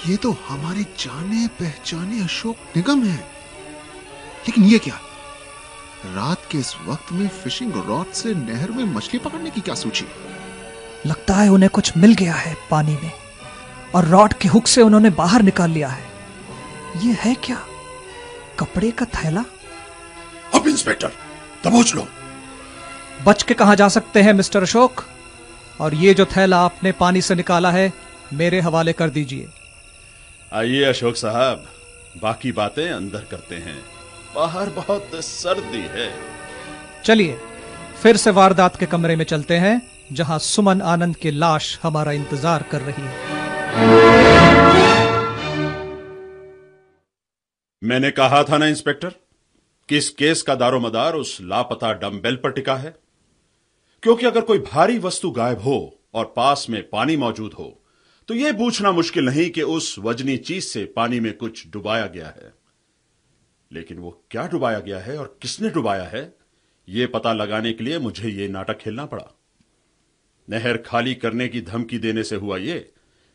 ये 0.06 0.16
तो 0.16 0.36
हमारे 0.48 0.82
जाने 0.82 1.46
पहचाने 1.46 2.22
अशोक 2.22 2.56
निगम 2.76 3.02
है। 3.04 3.16
लेकिन 4.48 4.64
ये 4.64 4.78
क्या? 4.78 5.00
रात 6.06 6.42
के 6.50 6.58
इस 6.58 6.74
वक्त 6.86 7.12
में 7.12 7.28
फिशिंग 7.28 7.72
रॉड 7.76 8.12
से 8.12 8.34
नहर 8.34 8.70
में 8.70 8.84
मछली 8.84 9.20
पकड़ने 9.20 9.50
की 9.50 9.60
क्या 9.60 9.74
सूची? 9.74 10.04
लगता 11.06 11.34
है 11.34 11.48
उन्हें 11.48 11.70
कुछ 11.70 11.96
मिल 11.96 12.14
गया 12.14 12.34
है 12.34 12.56
पानी 12.70 12.98
में 13.02 13.12
और 13.94 14.04
रॉड 14.04 14.32
के 14.32 14.48
हुक 14.48 14.66
से 14.66 14.82
उन्होंने 14.82 15.10
बाहर 15.10 15.42
निकाल 15.42 15.70
लिया 15.70 15.88
है। 15.88 16.08
ये 16.96 17.12
है 17.20 17.34
क्या? 17.34 17.62
कपड़े 18.58 18.90
का 18.90 19.04
थैला? 19.04 19.44
अब 20.54 20.68
इंस्पेक्टर 20.68 21.12
दबोच 21.64 21.94
लो। 21.94 22.08
बच 23.24 23.42
के 23.42 23.54
कहा 23.54 23.74
जा 23.74 23.88
सकते 23.88 24.22
हैं 24.22 24.32
मिस्टर 24.32 24.62
अशोक? 24.62 25.04
और 25.80 25.94
ये 25.94 26.14
जो 26.14 26.24
थैला 26.26 26.58
आपने 26.60 26.92
पानी 26.92 27.20
से 27.22 27.34
निकाला 27.34 27.70
है 27.70 27.92
मेरे 28.32 28.60
हवाले 28.60 28.92
कर 28.92 29.10
दीजिए। 29.10 29.48
आइए 30.52 30.84
अशोक 30.84 31.16
साहब 31.16 31.64
बाकी 32.22 32.52
बातें 32.52 32.88
अंदर 32.90 33.24
करते 33.30 33.54
हैं। 33.56 33.78
बाहर 34.34 34.70
बहुत 34.70 35.10
सर्दी 35.24 35.82
है। 35.92 36.10
चलिए 37.04 37.38
फिर 38.02 38.16
से 38.16 38.30
वारदात 38.30 38.76
के 38.76 38.86
कमरे 38.86 39.16
में 39.16 39.24
चलते 39.24 39.56
हैं 39.56 39.80
जहाँ 40.12 40.38
सुमन 40.38 40.82
आनंद 40.82 41.16
की 41.16 41.30
लाश 41.30 41.78
हमारा 41.82 42.12
इंतज़ार 42.12 42.64
कर 42.70 42.80
रही 42.80 43.02
है। 43.02 43.28
मैंने 47.82 48.10
कहा 48.10 48.42
था 48.42 48.58
ना 48.58 48.66
इंस्पेक्टर 48.66 49.12
कि 49.88 49.96
इस 49.96 50.08
केस 50.10 50.42
का 50.42 50.54
दारोमदार 50.54 51.14
उस 51.14 51.38
लापता 51.42 51.92
डम्बेल 51.92 52.36
पर 52.36 52.50
टिका 52.50 52.74
है? 52.76 52.94
क्योंकि 54.02 54.26
अगर 54.26 54.40
कोई 54.40 54.58
भारी 54.58 54.98
वस्तु 54.98 55.30
गायब 55.30 55.60
हो 55.60 55.78
और 56.14 56.32
पास 56.36 56.66
में 56.70 56.82
पानी 56.90 57.16
मौजूद 57.16 57.52
हो 57.52 57.76
तो 58.28 58.34
यह 58.34 58.52
पूछना 58.52 58.90
मुश्किल 58.92 59.24
नहीं 59.24 59.48
कि 59.50 59.62
उस 59.62 59.98
वजनी 59.98 60.36
चीज़ 60.36 60.64
से 60.64 60.84
पानी 60.96 61.20
में 61.20 61.32
कुछ 61.36 61.66
डुबाया 61.70 62.06
गया 62.06 62.26
है। 62.26 62.52
लेकिन 63.70 63.98
वो 63.98 64.10
क्या 64.30 64.46
डुबाया 64.46 64.78
गया 64.80 64.98
है 64.98 65.16
और 65.18 65.38
किसने 65.42 65.70
डुबाया 65.70 66.04
है 66.04 66.22
यह 66.88 67.08
पता 67.14 67.32
लगाने 67.32 67.72
के 67.72 67.84
लिए 67.84 67.98
मुझे 67.98 68.28
यह 68.28 68.48
नाटक 68.48 68.78
खेलना 68.78 69.06
पड़ा। 69.06 69.26
नहर 70.48 70.76
खाली 70.76 71.14
करने 71.14 71.48
की 71.48 71.60
धमकी 71.60 71.98
देने 71.98 72.22
से 72.24 72.36
हुआ 72.36 72.56
यह 72.58 72.84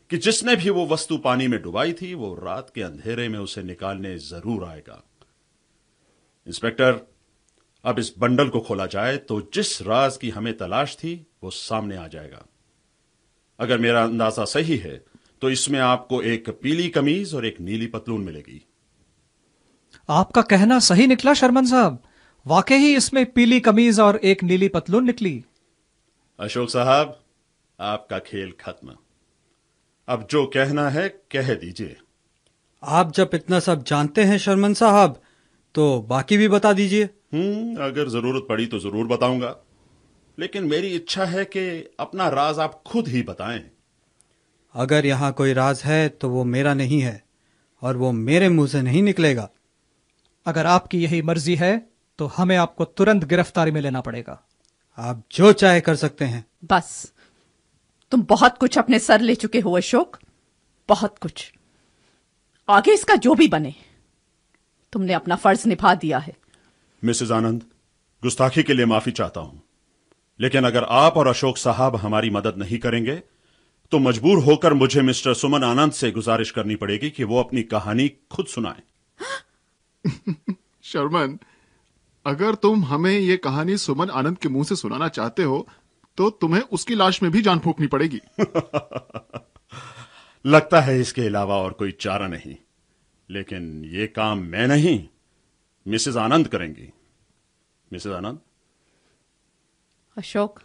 कि 0.09 0.17
जिसने 0.17 0.55
भी 0.55 0.69
वो 0.69 0.85
वस्तु 0.87 1.17
पानी 1.17 1.47
में 1.47 1.61
डुबाई 1.61 1.93
थी, 1.93 2.13
वो 2.13 2.33
रात 2.35 2.71
के 2.75 2.81
अंधेरे 2.81 3.27
में 3.29 3.39
उसे 3.39 3.63
निकालने 3.63 4.17
ज़रूर 4.17 4.63
आएगा। 4.63 5.01
इंस्पेक्टर 6.47 6.99
अब 7.85 7.99
इस 7.99 8.13
बंडल 8.19 8.49
को 8.49 8.59
खोला 8.59 8.85
जाए 8.87 9.17
तो 9.19 9.39
जिस 9.53 9.81
राज 9.81 10.17
की 10.17 10.29
हमें 10.29 10.55
तलाश 10.57 10.95
थी 10.95 11.15
वो 11.43 11.49
सामने 11.51 11.95
आ 11.97 12.07
जाएगा। 12.07 12.45
अगर 13.59 13.77
मेरा 13.77 14.03
अंदाज़ा 14.03 14.45
सही 14.45 14.77
है 14.77 15.03
तो 15.41 15.49
इसमें 15.49 15.79
आपको 15.79 16.21
एक 16.23 16.49
पीली 16.61 16.87
कमीज 16.89 17.33
और 17.35 17.45
एक 17.45 17.59
नीली 17.61 17.87
पतलून 17.87 18.21
मिलेगी। 18.21 18.61
आपका 20.09 20.41
कहना 20.43 20.79
सही 20.81 21.07
निकला 21.07 21.33
शर्मन 21.33 21.65
साहब। 21.65 22.01
वाकई 22.45 22.75
ही 22.75 22.95
इसमें 22.95 23.25
पीली 23.33 23.59
कमीज 23.59 23.99
और 23.99 24.17
एक 24.23 24.43
नीली 24.43 24.67
पतलून 24.69 25.05
निकली। 25.05 25.43
अशोक 26.39 26.69
साहब 26.69 27.19
आपका 27.79 28.19
खेल 28.21 28.53
खत्म। 28.59 28.95
अब 30.07 30.27
जो 30.31 30.45
कहना 30.47 30.89
है 30.89 31.07
कह 31.31 31.53
दीजिए। 31.55 31.95
आप 32.83 33.11
जब 33.13 33.29
इतना 33.33 33.59
सब 33.61 33.83
जानते 33.83 34.23
हैं 34.23 34.37
शर्मन 34.37 34.73
साहब 34.73 35.21
तो 35.75 35.85
बाकी 36.09 36.37
भी 36.37 36.47
बता 36.49 36.73
दीजिए। 36.73 37.09
हम्म 37.31 37.83
अगर 37.83 38.09
ज़रूरत 38.09 38.45
पड़ी 38.49 38.65
तो 38.65 38.79
ज़रूर 38.79 39.07
बताऊँगा। 39.07 39.55
लेकिन 40.37 40.63
मेरी 40.63 40.87
इच्छा 40.87 41.25
है 41.25 41.45
कि 41.45 41.67
अपना 41.99 42.27
राज 42.29 42.59
आप 42.59 42.81
खुद 42.87 43.07
ही 43.07 43.21
बताएँ। 43.23 43.63
अगर 44.75 45.05
यहाँ 45.05 45.31
कोई 45.33 45.53
राज 45.53 45.81
है 45.85 46.07
तो 46.09 46.29
वो 46.29 46.43
मेरा 46.45 46.73
नहीं 46.73 46.99
है 47.01 47.21
और 47.81 47.97
वो 47.97 48.11
मेरे 48.11 48.49
मुँह 48.49 48.67
से 48.67 48.81
नहीं 48.81 49.03
निकलेगा। 49.03 49.49
अगर 50.45 50.65
आपकी 50.65 51.03
यही 51.03 51.21
मर्ज़ी 51.21 51.55
है 51.55 51.77
तो 52.19 52.25
हमें 52.27 52.55
आपको 52.57 52.85
तुरंत 52.85 53.23
गिरफ्तारी 53.25 53.71
में 53.71 53.81
लेना 53.81 54.01
पड़ेगा। 54.01 54.39
आप 54.97 55.23
जो 55.31 55.51
चाहे 55.53 55.81
कर 55.81 55.95
सकते 55.95 56.25
हैं। 56.25 56.45
बस। 56.65 57.11
तुम 58.11 58.23
बहुत 58.23 58.57
कुछ 58.57 58.77
अपने 58.77 58.99
सर 58.99 59.21
ले 59.21 59.35
चुके 59.35 59.59
हो 59.59 59.75
अशोक। 59.77 60.17
बहुत 60.89 61.17
कुछ। 61.17 61.51
आगे 62.69 62.93
इसका 62.93 63.15
जो 63.17 63.33
भी 63.35 63.47
बने 63.47 63.73
तुमने 64.93 65.13
अपना 65.13 65.35
फ़र्ज़ 65.35 65.67
निभा 65.67 65.93
दिया 65.95 66.17
है। 66.17 66.35
मिसेज 67.03 67.31
आनंद 67.31 67.63
गुस्ताखी 68.23 68.63
के 68.63 68.73
लिए 68.73 68.85
माफ़ी 68.85 69.11
चाहता 69.11 69.41
हूँ। 69.41 69.61
लेकिन 70.39 70.63
अगर 70.63 70.83
आप 70.83 71.17
और 71.17 71.27
अशोक 71.27 71.57
साहब 71.57 71.95
हमारी 71.95 72.29
मदद 72.29 72.57
नहीं 72.57 72.77
करेंगे 72.77 73.15
तो 73.91 73.99
मजबूर 73.99 74.43
होकर 74.43 74.73
मुझे 74.73 75.01
मिस्टर 75.01 75.33
सुमन 75.33 75.63
आनंद 75.63 75.91
से 75.91 76.11
गुजारिश 76.11 76.51
करनी 76.51 76.75
पड़ेगी 76.75 77.09
कि 77.09 77.23
वो 77.23 77.39
अपनी 77.39 77.63
कहानी 77.63 78.07
खुद 78.31 78.45
सुनाए। 78.45 78.81
शर्मन 80.83 81.37
अगर 82.25 82.55
तुम 82.55 82.83
हमें 82.85 83.17
ये 83.19 83.37
कहानी 83.37 83.77
सुमन 83.77 84.09
आनंद 84.09 84.37
के 84.37 84.49
मुँह 84.49 84.63
से 84.63 84.75
सुनाना 84.75 85.07
चाहते 85.07 85.43
हो 85.43 85.67
तो 86.17 86.29
तुम्हें 86.29 86.61
उसकी 86.71 86.95
लाश 86.95 87.21
में 87.23 87.31
भी 87.31 87.41
जान 87.41 87.59
फूकनी 87.59 87.87
पड़ेगी। 87.87 88.19
लगता 90.45 90.81
है 90.81 90.99
इसके 90.99 91.21
अलावा 91.21 91.55
और 91.55 91.71
कोई 91.71 91.91
चारा 91.91 92.27
नहीं 92.27 92.55
लेकिन 93.29 93.85
ये 93.85 94.07
काम 94.07 94.39
मैं 94.39 94.67
नहीं 94.67 95.07
मिसेज 95.85 96.17
आनंद 96.17 96.47
करेंगी। 96.47 96.91
मिसेज 97.93 98.13
आनंद? 98.13 98.39
अशोक 100.17 100.59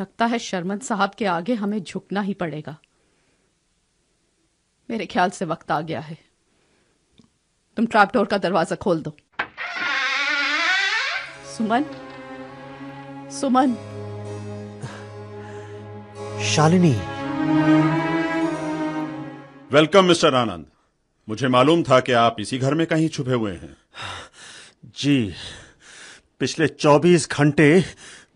लगता 0.00 0.26
है 0.26 0.38
शर्मन 0.38 0.78
साहब 0.78 1.14
के 1.14 1.26
आगे 1.26 1.54
हमें 1.54 1.82
झुकना 1.82 2.20
ही 2.20 2.34
पड़ेगा। 2.34 2.76
मेरे 4.88 5.06
ख्याल 5.06 5.30
से 5.30 5.44
वक्त 5.44 5.70
आ 5.70 5.80
गया 5.80 6.00
है। 6.00 6.18
तुम 7.76 7.86
ट्रैपडोर 7.86 8.26
का 8.26 8.38
दरवाज़ा 8.38 8.76
खोल 8.76 9.02
दो। 9.02 9.16
Suman? 11.56 11.84
Suman? 13.30 13.74
Shalini. 16.44 16.92
Welcome 19.72 20.04
mister 20.04 20.34
Anand. 20.34 20.66
मुझे 21.30 21.48
मालूम 21.48 21.82
था 21.82 21.98
कि 22.00 22.12
आप 22.12 22.36
इसी 22.40 22.58
घर 22.58 22.74
में 22.74 22.86
कहीं 22.86 23.08
छुपे 23.08 23.32
हुए 23.32 23.52
हैं। 23.52 23.76
जी 24.96 25.34
पिछले 26.40 26.66
24 26.68 27.28
घंटे 27.30 27.84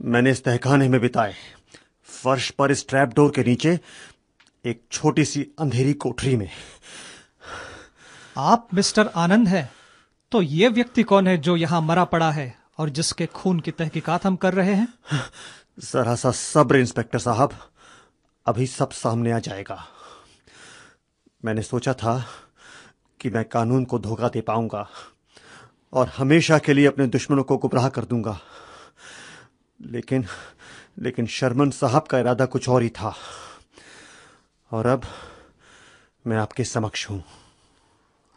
मैंने 0.02 0.30
इस 0.30 0.42
तहखाने 0.44 0.88
में 0.88 1.00
बिताए। 1.00 1.34
फर्श 2.04 2.50
पर 2.50 2.70
इस 2.70 2.86
ट्रैप 2.88 3.14
डोर 3.16 3.30
के 3.30 3.44
नीचे 3.44 3.78
एक 4.64 4.82
छोटी 4.92 5.24
सी 5.24 5.42
अंधेरी 5.58 5.92
कोठरी 5.94 6.36
में। 6.36 6.48
आप 8.36 8.68
मिस्टर 8.74 9.10
आनंद 9.16 9.48
हैं 9.48 9.68
तो 10.32 10.42
ये 10.42 10.68
व्यक्ति 10.68 11.02
कौन 11.02 11.28
है 11.28 11.36
जो 11.38 11.56
यहाँ 11.56 11.80
मरा 11.80 12.04
पड़ा 12.04 12.30
है 12.30 12.46
और 12.78 12.90
जिसके 12.90 13.26
खून 13.26 13.60
की 13.60 13.70
तहकीकात 13.70 14.26
हम 14.26 14.36
कर 14.36 14.54
रहे 14.54 14.74
हैं? 14.74 14.88
जरा 15.80 16.14
सा 16.14 16.30
सब्र 16.30 16.76
इंस्पेक्टर 16.76 17.18
साहब। 17.18 17.58
अभी 18.46 18.66
सब 18.66 18.90
सामने 18.92 19.32
आ 19.32 19.38
जाएगा। 19.40 19.84
मैंने 21.44 21.62
सोचा 21.62 21.94
था 21.94 22.16
कि 23.24 23.30
मैं 23.30 23.44
कानून 23.44 23.84
को 23.84 23.98
धोखा 23.98 24.28
दे 24.28 24.40
पाऊँगा 24.40 24.88
और 25.92 26.08
हमेशा 26.08 26.58
के 26.58 26.72
लिए 26.72 26.86
अपने 26.86 27.06
दुश्मनों 27.06 27.42
को 27.42 27.56
गुमराह 27.56 27.88
कर 27.88 28.04
दूँगा। 28.04 28.40
लेकिन 29.82 30.26
लेकिन 30.98 31.26
शर्मन 31.26 31.70
साहब 31.70 32.02
का 32.02 32.18
इरादा 32.18 32.46
कुछ 32.46 32.68
और 32.68 32.82
ही 32.82 32.88
था। 32.88 33.14
और 34.72 34.86
अब 34.86 35.02
मैं 36.26 36.36
आपके 36.36 36.64
समक्ष 36.64 37.10
हूँ। 37.10 37.24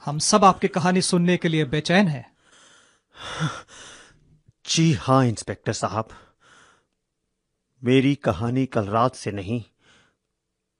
हम 0.05 0.19
सब 0.19 0.45
आपकी 0.45 0.67
कहानी 0.67 1.01
सुनने 1.01 1.37
के 1.37 1.47
लिए 1.47 1.65
बेचैन 1.65 2.07
हैं। 2.07 2.31
जी 4.65 4.93
हाँ 4.93 5.25
इंस्पेक्टर 5.25 5.73
साहब। 5.73 6.07
मेरी 7.83 8.15
कहानी 8.15 8.65
कल 8.65 8.85
रात 8.85 9.15
से 9.15 9.31
नहीं 9.31 9.63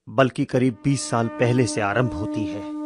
बल्कि 0.09 0.45
करीब 0.45 0.77
बीस 0.83 1.09
साल 1.09 1.27
पहले 1.27 1.67
से 1.67 1.81
आरंभ 1.81 2.13
होती 2.13 2.45
है। 2.45 2.76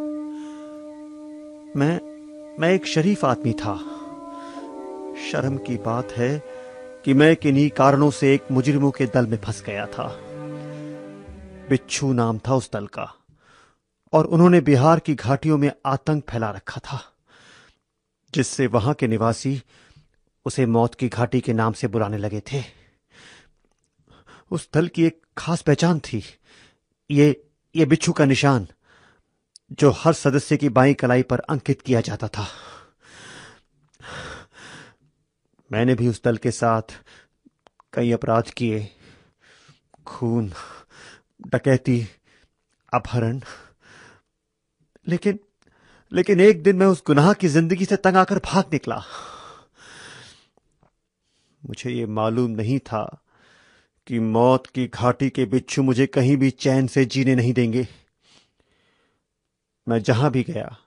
मैं 1.76 2.58
मैं 2.60 2.70
एक 2.70 2.86
शरीफ 2.86 3.24
आदमी 3.26 3.52
था। 3.54 3.76
शर्म 5.32 5.58
की 5.58 5.76
बात 5.78 6.12
है 6.12 6.44
कि 7.06 7.14
मैं 7.14 7.36
किन्हीं 7.36 7.70
कारणों 7.70 8.10
से 8.12 8.34
एक 8.34 8.52
मुजरिमों 8.52 8.92
के 8.92 9.06
दल 9.06 9.28
में 9.28 9.38
फंस 9.38 9.62
गया 9.62 9.86
था। 9.86 10.08
बिच्छू 11.70 12.12
नाम 12.14 12.40
था 12.40 12.56
उस 12.56 12.70
दल 12.74 12.88
का, 12.88 13.14
और 14.14 14.26
उन्होंने 14.26 14.62
बिहार 14.62 15.00
की 15.00 15.16
घाटियों 15.16 15.58
में 15.58 15.72
आतंक 15.86 16.24
फैला 16.30 16.50
रखा 16.52 16.82
था, 16.86 17.00
जिससे 18.34 18.68
वहाँ 18.68 18.94
के 18.94 19.08
निवासी 19.08 19.62
उसे 20.46 20.66
मौत 20.66 20.96
की 20.96 21.10
घाटी 21.10 21.42
के 21.42 21.54
नाम 21.54 21.74
से 21.74 21.88
बुलाने 21.88 22.18
लगे 22.18 22.42
थे। 22.54 22.64
उस 24.52 24.70
दल 24.74 24.88
की 24.88 25.04
एक 25.04 25.22
खास 25.38 25.62
पहचान 25.62 26.00
थी। 26.00 26.24
ये 27.12 27.44
ये 27.76 27.86
बिच्छू 27.86 28.12
का 28.12 28.26
निशान। 28.26 28.68
जो 29.72 29.92
हर 29.92 30.14
सदस्य 30.14 30.58
की 30.58 30.70
बाई 30.70 30.94
कलाई 30.94 31.22
पर 31.22 31.40
अंकित 31.40 31.82
किया 31.82 32.02
जाता 32.02 32.28
था। 32.28 32.48
मैंने 35.72 35.96
भी 35.96 36.08
उस 36.08 36.24
दल 36.24 36.38
के 36.38 36.52
साथ 36.52 36.82
कई 37.94 38.12
अपराध 38.12 38.50
किए। 38.50 38.90
खून, 40.08 40.54
डकैती, 41.48 42.08
अपहरण। 42.94 43.42
लेकिन 45.08 45.40
लेकिन 46.14 46.40
एक 46.40 46.64
दिन 46.64 46.76
मैं 46.76 46.86
उस 46.86 47.04
गुनाह 47.08 47.34
की 47.34 47.48
ज़िंदगी 47.48 47.86
से 47.86 47.96
तंग 47.96 48.16
आकर 48.16 48.40
भाग 48.40 48.64
निकला। 48.74 49.04
मुझे 51.66 51.92
ये 51.92 52.06
मालूम 52.06 52.52
नहीं 52.52 52.80
था 52.80 53.24
कि 54.08 54.20
मौत 54.20 54.68
की 54.68 54.88
घाटी 54.88 55.30
के 55.30 55.46
बिच्छू 55.46 55.84
मुझे 55.84 56.08
कहीं 56.08 56.38
भी 56.38 56.50
चैन 56.50 56.88
से 56.88 57.06
जीने 57.06 57.36
नहीं 57.36 57.54
देंगे। 57.54 57.88
मैं 59.92 60.04
जहाँ 60.04 60.32
भी 60.32 60.44
गया, 60.44 60.78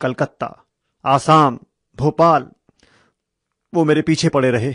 कलकत्ता, 0.00 0.64
आसाम, 1.04 1.58
भोपाल, 1.96 2.50
वो 3.74 3.84
मेरे 3.84 4.02
पीछे 4.02 4.28
पड़े 4.28 4.50
रहे। 4.50 4.74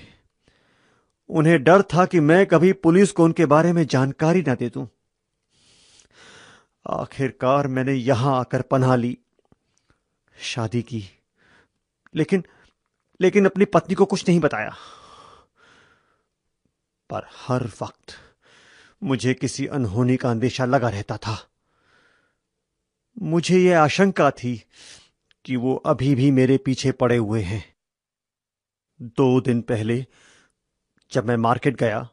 उन्हें 1.30 1.63
डर 1.63 1.82
था 1.82 2.06
कि 2.06 2.20
मैं 2.20 2.46
कभी 2.46 2.74
पुलिस 2.74 3.12
को 3.12 3.24
उनके 3.24 3.46
बारे 3.46 3.74
में 3.74 3.88
जानकारी 3.88 4.41
ना 4.41 4.56
दे 4.56 4.70
दूँ। 4.70 4.89
आखिरकार 6.89 7.67
मैंने 7.67 7.93
यहाँ 7.93 8.39
आकर 8.39 8.62
पनाह 8.62 8.96
ली, 8.96 9.17
शादी 10.39 10.82
की। 10.82 11.04
लेकिन 12.15 12.43
लेकिन 13.22 13.46
अपनी 13.46 13.65
पत्नी 13.65 13.96
को 13.96 14.06
कुछ 14.06 14.30
नहीं 14.30 14.39
बताया। 14.39 14.76
पर 17.10 17.28
हर 17.48 17.63
वक्त 17.82 18.13
मुझे 19.04 19.34
किसी 19.34 19.67
अनहोनी 19.67 20.17
का 20.17 20.32
अंदेशा 20.32 20.65
लगा 20.65 20.89
रहता 20.89 21.17
था। 21.17 21.48
मुझे 23.17 23.60
यह 23.60 23.82
आशंका 23.82 24.30
थी 24.32 24.56
कि 25.45 25.56
वो 25.56 25.75
अभी 25.86 26.13
भी 26.15 26.30
मेरे 26.32 26.58
पीछे 26.58 26.91
पड़े 26.91 27.17
हुए 27.17 27.41
हैं। 27.41 27.63
दो 29.17 29.39
दिन 29.41 29.62
पहले 29.62 30.06
जब 31.12 31.27
मैं 31.27 31.38
मार्केट 31.38 31.75
गया 31.75 32.08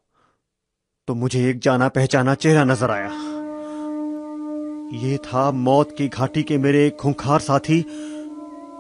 तो 1.09 1.15
मुझे 1.15 1.49
एक 1.51 1.59
जाना 1.59 1.89
पहचाना 1.89 2.35
चेहरा 2.35 2.65
नज़र 2.65 2.91
आया। 2.91 3.11
ये 5.01 5.17
था 5.17 5.51
मौत 5.51 5.95
की 5.97 6.09
घाटी 6.09 6.43
के 6.43 6.59
मेरे 6.59 6.87
एक 6.87 6.97
खूंखार 6.97 7.41
साथी, 7.41 7.81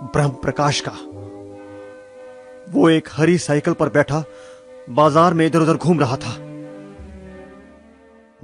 ब्रह्म 0.04 0.30
प्रकाश 0.42 0.80
का। 0.80 0.92
वो 2.72 2.88
एक 2.90 3.08
हरी 3.12 3.38
साइकिल 3.38 3.74
पर 3.74 3.88
बैठा, 3.88 4.24
बाज़ार 4.90 5.34
में 5.34 5.46
इधर 5.46 5.60
उधर 5.60 5.76
घूम 5.76 6.00
रहा 6.00 6.16
था। 6.16 6.37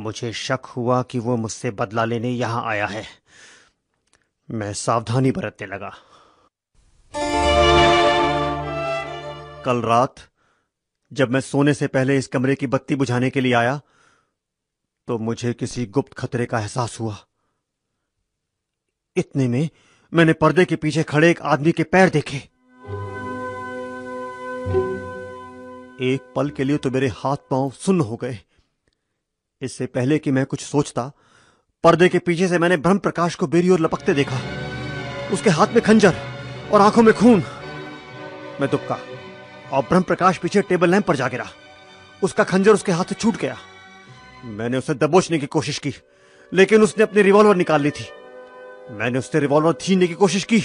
मुझे 0.01 0.33
शक 0.33 0.67
हुआ 0.67 1.03
कि 1.03 1.19
वो 1.19 1.37
मुझसे 1.37 1.71
बदला 1.73 2.05
लेने 2.05 2.31
यहाँ 2.31 2.65
आया 2.67 2.87
है। 2.87 3.05
मैं 4.51 4.73
सावधानी 4.73 5.31
बरतने 5.31 5.67
लगा। 5.67 5.91
कल 9.65 9.83
रात, 9.83 10.15
जब 11.13 11.31
मैं 11.31 11.41
सोने 11.41 11.75
से 11.75 11.87
पहले 11.87 12.17
इस 12.19 12.27
कमरे 12.27 12.55
की 12.55 12.67
बत्ती 12.67 12.95
बुझाने 12.95 13.31
के 13.31 13.41
लिए 13.41 13.53
आया 13.53 13.81
तो 15.09 15.19
मुझे 15.19 15.53
किसी 15.53 15.87
गुप्त 15.87 16.13
खतरे 16.13 16.47
का 16.47 16.61
एहसास 16.61 16.99
हुआ। 17.01 17.17
इतने 19.17 19.49
में 19.49 19.69
मैंने 20.13 20.33
पर्दे 20.33 20.65
के 20.65 20.77
पीछे 20.77 21.03
खड़े 21.03 21.31
एक 21.31 21.43
आदमी 21.43 21.73
के 21.73 21.83
पैर 21.85 22.11
देखे। 22.11 22.37
एक 26.05 26.33
पल 26.37 26.51
के 26.51 26.65
लिए 26.65 26.77
तो 26.77 26.91
मेरे 26.91 27.09
हाथ 27.09 27.37
पाँव 27.51 27.71
सुन्न 27.71 28.01
हो 28.01 28.17
गए। 28.17 28.39
इससे 29.63 29.87
पहले 29.87 30.19
कि 30.19 30.31
मैं 30.31 30.47
कुछ 30.47 30.65
सोचता 30.65 31.11
पर्दे 31.85 32.09
के 32.09 32.19
पीछे 32.19 32.47
से 32.49 32.59
मैंने 32.59 32.77
ब्रह्म 32.77 32.99
प्रकाश 32.99 33.35
को 33.35 33.47
बेरी 33.47 33.69
और 33.71 33.81
लपकते 33.81 34.15
देखा। 34.15 34.39
उसके 35.33 35.51
हाथ 35.51 35.67
में 35.67 35.81
खंजर 35.83 36.15
और 36.73 36.81
आँखों 36.81 37.03
में 37.03 37.13
खून। 37.15 37.43
मैं 38.61 38.69
दुबका 38.71 38.99
और 39.73 39.83
ब्रह्म 39.83 40.03
प्रकाश 40.03 40.39
पीछे 40.39 40.63
टेबल 40.63 40.91
लैंप 40.91 41.07
पर 41.07 41.17
जा 41.17 41.29
गिरा। 41.29 41.47
उसका 42.23 42.45
खंजर 42.45 42.73
उसके 42.73 42.93
हाथ 42.93 43.05
से 43.05 43.15
छूट 43.15 43.37
गया। 43.37 43.57
मैंने 44.45 44.79
उसे 44.79 44.95
दबोचने 44.97 45.39
की 45.39 45.47
कोशिश 45.47 45.79
की 45.79 45.95
लेकिन 46.53 46.83
उसने 46.83 47.05
अपनी 47.05 47.23
रिवॉल्वर 47.23 47.57
निकाल 47.57 47.83
ली 47.83 47.91
थी। 47.91 48.09
मैंने 48.93 49.19
उससे 49.19 49.41
रिवॉल्वर 49.41 49.73
छीनने 49.81 50.07
की 50.07 50.15
कोशिश 50.17 50.45
की। 50.45 50.63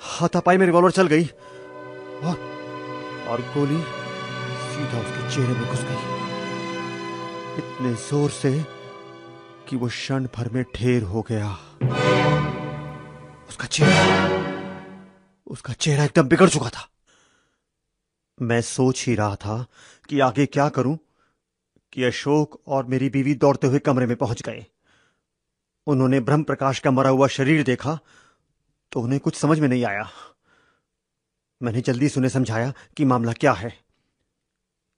हाथापाई 0.00 0.56
में 0.56 0.66
रिवॉल्वर 0.66 0.90
चल 0.90 1.06
गई 1.06 1.24
और, 1.24 2.36
और 3.28 3.40
गोली 3.54 3.82
सीधा 4.66 5.00
उसके 5.00 5.34
चेहरे 5.34 5.54
में 5.54 5.68
घुस 5.70 5.82
गई। 5.82 6.02
इतने 7.58 7.94
ज़ोर 8.02 8.30
से 8.32 8.58
कि 9.68 9.76
वो 9.76 9.88
क्षण 9.88 10.26
भर 10.34 10.48
में 10.48 10.64
ढेर 10.76 11.02
हो 11.02 11.22
गया। 11.22 11.50
उसका 13.48 13.66
चेहरा 13.66 14.42
उसका 15.46 15.72
चेहरा 15.72 16.04
एकदम 16.04 16.28
बिगड़ 16.28 16.48
चुका 16.48 16.68
था। 16.68 16.88
मैं 18.38 18.60
सोच 18.62 19.04
ही 19.06 19.14
रहा 19.14 19.36
था 19.36 19.64
कि 20.08 20.20
आगे 20.20 20.46
क्या 20.46 20.68
करूँ, 20.68 20.96
कि 21.92 22.04
अशोक 22.04 22.60
और 22.66 22.86
मेरी 22.86 23.08
बीवी 23.08 23.34
दौड़ते 23.34 23.66
हुए 23.66 23.78
कमरे 23.78 24.06
में 24.06 24.16
पहुँच 24.16 24.42
गए। 24.42 24.64
उन्होंने 25.86 26.20
ब्रह्म 26.20 26.42
प्रकाश 26.42 26.78
का 26.78 26.90
मरा 26.90 27.10
हुआ 27.10 27.26
शरीर 27.28 27.62
देखा 27.62 27.98
तो 28.92 29.00
उन्हें 29.00 29.20
कुछ 29.20 29.36
समझ 29.36 29.58
में 29.60 29.68
नहीं 29.68 29.84
आया। 29.84 30.08
मैंने 31.60 31.80
जल्दी 31.80 32.08
से 32.08 32.20
उन्हें 32.20 32.30
समझाया 32.30 32.72
कि 32.96 33.04
मामला 33.04 33.32
क्या 33.32 33.52
है। 33.52 33.72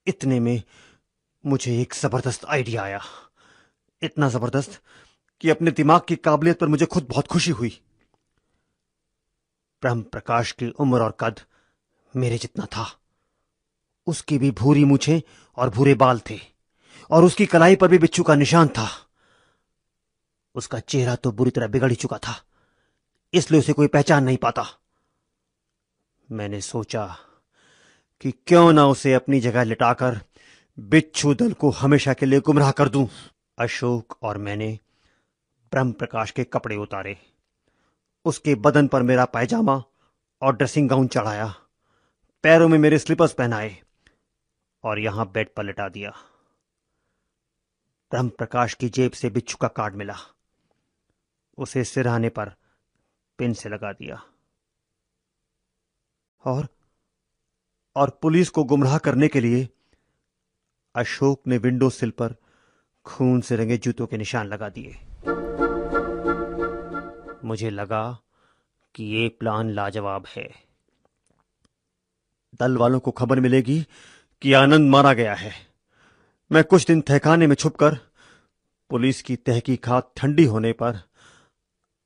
इतने 0.07 0.39
में 0.39 0.61
मुझे 1.43 1.79
एक 1.81 1.93
ज़बरदस्त 1.93 2.45
आइडिया 2.45 2.83
आया। 2.83 3.01
इतना 4.01 4.29
ज़बरदस्त 4.29 4.79
कि 5.41 5.49
अपने 5.49 5.71
दिमाग 5.73 6.01
की 6.07 6.15
काबिलियत 6.17 6.59
पर 6.59 6.67
मुझे 6.67 6.85
खुद 6.87 7.07
बहुत 7.09 7.27
खुशी 7.27 7.51
हुई। 7.53 7.69
ब्रह्म 9.83 10.01
प्रकाश 10.03 10.51
की 10.51 10.69
उम्र 10.71 11.01
और 11.01 11.17
कद 11.19 11.39
मेरे 12.13 12.37
जितना 12.37 12.65
था। 12.67 12.85
उसकी 14.07 14.37
भी 14.37 14.51
भूरी 14.53 14.83
मूछे 14.85 15.21
और 15.57 15.69
भूरे 15.69 15.93
बाल 15.95 16.19
थे 16.29 16.39
और 17.09 17.23
उसकी 17.23 17.45
कलाई 17.45 17.75
पर 17.75 17.87
भी 17.87 17.97
बिच्छू 17.99 18.23
का 18.23 18.35
निशान 18.35 18.67
था। 18.69 18.87
उसका 20.55 20.79
चेहरा 20.81 21.15
तो 21.15 21.31
बुरी 21.31 21.51
तरह 21.51 21.67
बिगड़ 21.67 21.89
ही 21.89 21.95
चुका 21.97 22.17
था, 22.17 22.35
इसलिए 23.33 23.59
उसे 23.59 23.73
कोई 23.73 23.87
पहचान 23.89 24.23
नहीं 24.23 24.37
पाता। 24.39 24.65
मैंने 26.29 26.61
सोचा 26.63 27.05
कि 28.21 28.31
क्यों 28.47 28.71
ना 28.73 28.85
उसे 28.87 29.13
अपनी 29.13 29.39
जगह 29.39 29.63
लिटाकर 29.63 30.19
बिच्छू 30.77 31.33
दल 31.33 31.53
को 31.53 31.69
हमेशा 31.71 32.13
के 32.13 32.25
लिए 32.25 32.39
गुमराह 32.41 32.71
कर 32.71 32.89
दूँ। 32.89 33.07
अशोक 33.59 34.17
और 34.23 34.37
मैंने 34.37 34.79
ब्रह्म 35.71 35.91
प्रकाश 35.91 36.31
के 36.31 36.43
कपड़े 36.43 36.75
उतारे। 36.75 37.17
उसके 38.25 38.55
बदन 38.55 38.87
पर 38.87 39.03
मेरा 39.03 39.25
पायजामा 39.25 39.83
और 40.41 40.55
ड्रेसिंग 40.55 40.89
गाउन 40.89 41.07
चढ़ाया। 41.07 41.55
पैरों 42.43 42.67
में 42.67 42.77
मेरे 42.77 42.99
स्लीपर्स 42.99 43.33
पहनाए 43.33 43.83
और 44.83 44.99
यहाँ 44.99 45.31
बेड 45.31 45.53
पर 45.53 45.63
लिटा 45.63 45.89
दिया। 45.89 46.09
ब्रह्म 48.11 48.29
प्रकाश 48.29 48.73
की 48.73 48.89
जेब 48.89 49.11
से 49.11 49.29
बिच्छू 49.29 49.57
का 49.57 49.67
कार्ड 49.67 49.95
मिला। 49.95 50.15
उसे 51.57 51.83
सिरहाने 51.83 52.29
पर 52.29 52.53
पिन 53.37 53.53
से 53.53 53.69
लगा 53.69 53.91
दिया। 53.91 54.23
और 56.45 56.67
और 57.95 58.09
पुलिस 58.09 58.49
को 58.49 58.63
गुमराह 58.63 58.97
करने 58.97 59.27
के 59.27 59.41
लिए 59.41 59.69
अशोक 60.95 61.47
ने 61.47 61.57
विंडो 61.57 61.89
सिल 61.89 62.11
पर 62.11 62.35
खून 63.07 63.41
से 63.41 63.55
रंगे 63.55 63.77
जूतों 63.77 64.07
के 64.07 64.17
निशान 64.17 64.47
लगा 64.47 64.69
दिए। 64.69 64.95
मुझे 67.45 67.69
लगा 67.69 68.19
कि 68.95 69.03
ये 69.03 69.29
प्लान 69.29 69.69
लाजवाब 69.69 70.25
है। 70.35 70.49
दल 72.59 72.77
वालों 72.77 72.99
को 72.99 73.11
खबर 73.11 73.39
मिलेगी 73.39 73.87
कि 74.41 74.53
आनंद 74.53 74.89
मारा 74.89 75.13
गया 75.13 75.33
है। 75.35 75.51
मैं 76.51 76.63
कुछ 76.63 76.85
दिन 76.87 77.01
ठहकाने 77.01 77.47
में 77.47 77.55
छुपकर 77.55 77.97
पुलिस 78.89 79.21
की 79.21 79.35
तहकीकात 79.35 80.13
ठंडी 80.17 80.45
होने 80.45 80.71
पर 80.73 80.99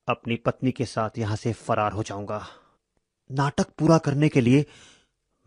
अपनी 0.07 0.35
पत्नी 0.35 0.71
के 0.71 0.85
साथ 0.85 1.09
यहाँ 1.17 1.35
से 1.35 1.53
फरार 1.53 1.91
हो 1.91 2.03
जाऊँगा। 2.03 2.47
नाटक 3.31 3.67
पूरा 3.79 3.97
करने 3.97 4.29
के 4.29 4.41
लिए 4.41 4.65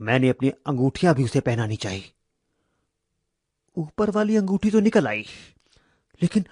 मैंने 0.01 0.29
अपनी 0.29 0.49
अंगूठियाँ 0.49 1.15
भी 1.15 1.25
उसे 1.25 1.41
पहनानी 1.41 1.77
चाहिए। 1.77 2.14
ऊपर 3.77 4.11
वाली 4.11 4.37
अंगूठी 4.37 4.71
तो 4.71 4.81
निकल 4.81 5.09
आई। 5.09 5.27
लेकिन 6.23 6.45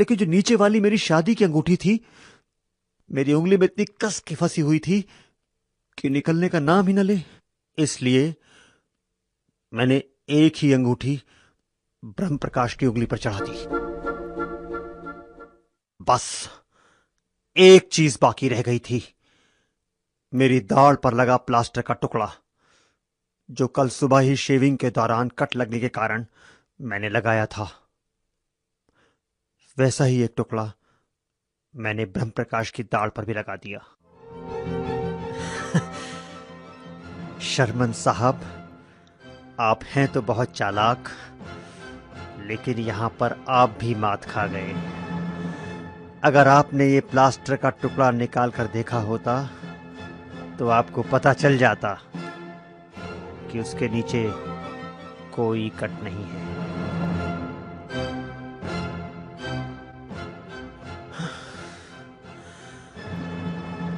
लेकिन 0.00 0.16
जो 0.16 0.26
नीचे 0.26 0.54
वाली 0.54 0.80
मेरी 0.80 0.98
शादी 0.98 1.34
की 1.34 1.44
अंगूठी 1.44 1.76
थी, 1.76 2.06
मेरी 3.12 3.32
उंगली 3.32 3.56
में 3.56 3.64
इतनी 3.64 3.84
कस 3.84 4.20
की 4.20 4.34
फंसी 4.34 4.60
हुई 4.60 4.78
थी 4.78 5.02
कि 5.98 6.08
निकलने 6.08 6.48
का 6.48 6.60
नाम 6.60 6.86
ही 6.86 6.92
न 6.92 6.98
ले। 6.98 7.20
इसलिए 7.78 8.34
मैंने 9.74 10.02
एक 10.28 10.52
ही 10.56 10.72
अंगूठी 10.72 11.22
ब्रह्म 12.04 12.36
प्रकाश 12.36 12.74
की 12.74 12.86
उंगली 12.86 13.06
पर 13.06 13.18
चढ़ा 13.18 13.40
दी। 13.42 13.66
बस, 16.04 16.48
एक 17.56 17.88
चीज़ 17.88 18.18
बाकी 18.22 18.48
रह 18.48 18.62
गई 18.62 18.78
थी। 18.78 19.14
मेरी 20.34 20.60
दाढ़ 20.60 20.96
पर 20.96 21.14
लगा 21.14 21.36
प्लास्टर 21.36 21.82
का 21.82 21.94
टुकड़ा। 21.94 22.32
जो 23.50 23.68
कल 23.68 23.88
सुबह 23.88 24.18
ही 24.18 24.36
शेविंग 24.36 24.78
के 24.78 24.90
दौरान 24.90 25.28
कट 25.28 25.56
लगने 25.56 25.80
के 25.80 25.88
कारण 25.88 26.24
मैंने 26.80 27.08
लगाया 27.08 27.46
था। 27.46 27.70
वैसा 29.78 30.04
ही 30.04 30.22
एक 30.22 30.34
टुकड़ा 30.36 30.72
मैंने 31.76 32.04
ब्रह्म 32.04 32.30
प्रकाश 32.30 32.70
की 32.70 32.82
दाढ़ 32.82 33.08
पर 33.08 33.24
भी 33.24 33.32
लगा 33.32 33.56
दिया। 33.56 33.78
शर्मन 37.40 37.92
साहब, 37.92 38.40
आप 39.60 39.80
हैं 39.84 40.12
तो 40.12 40.22
बहुत 40.22 40.50
चालाक, 40.50 41.08
लेकिन 42.40 42.78
यहाँ 42.78 43.08
पर 43.08 43.44
आप 43.48 43.76
भी 43.80 43.94
मात 43.94 44.24
खा 44.24 44.46
गए। 44.46 44.74
अगर 46.24 46.48
आपने 46.48 46.86
ये 46.86 47.00
प्लास्टर 47.00 47.56
का 47.56 47.70
टुकड़ा 47.70 48.10
निकाल 48.10 48.50
कर 48.50 48.66
देखा 48.66 48.98
होता 48.98 49.50
तो 50.58 50.68
आपको 50.68 51.02
पता 51.02 51.32
चल 51.32 51.58
जाता। 51.58 52.00
कि 53.52 53.60
उसके 53.60 53.88
नीचे 53.88 54.24
कोई 55.36 55.68
कट 55.80 55.90
नहीं 56.02 56.24
है। 56.24 56.46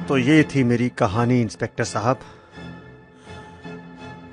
तो 0.07 0.17
ये 0.17 0.43
थी 0.43 0.63
मेरी 0.63 0.89
कहानी, 0.89 1.41
इंस्पेक्टर 1.41 1.83
साहब। 1.83 2.19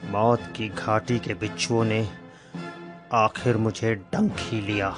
मौत 0.04 0.52
की 0.57 0.68
घाटी 0.68 1.18
के 1.18 1.35
बिच्छुओं 1.35 1.85
ने 1.85 2.09
आखिर 3.12 3.57
मुझे 3.57 3.94
डंक 3.94 4.37
ही 4.38 4.61
लिया। 4.61 4.90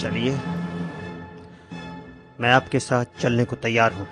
चलिए, 0.00 0.32
मैं 2.40 2.52
आपके 2.52 2.80
साथ 2.80 3.04
चलने 3.20 3.44
को 3.44 3.56
तैयार 3.56 3.92
हूँ। 3.92 4.06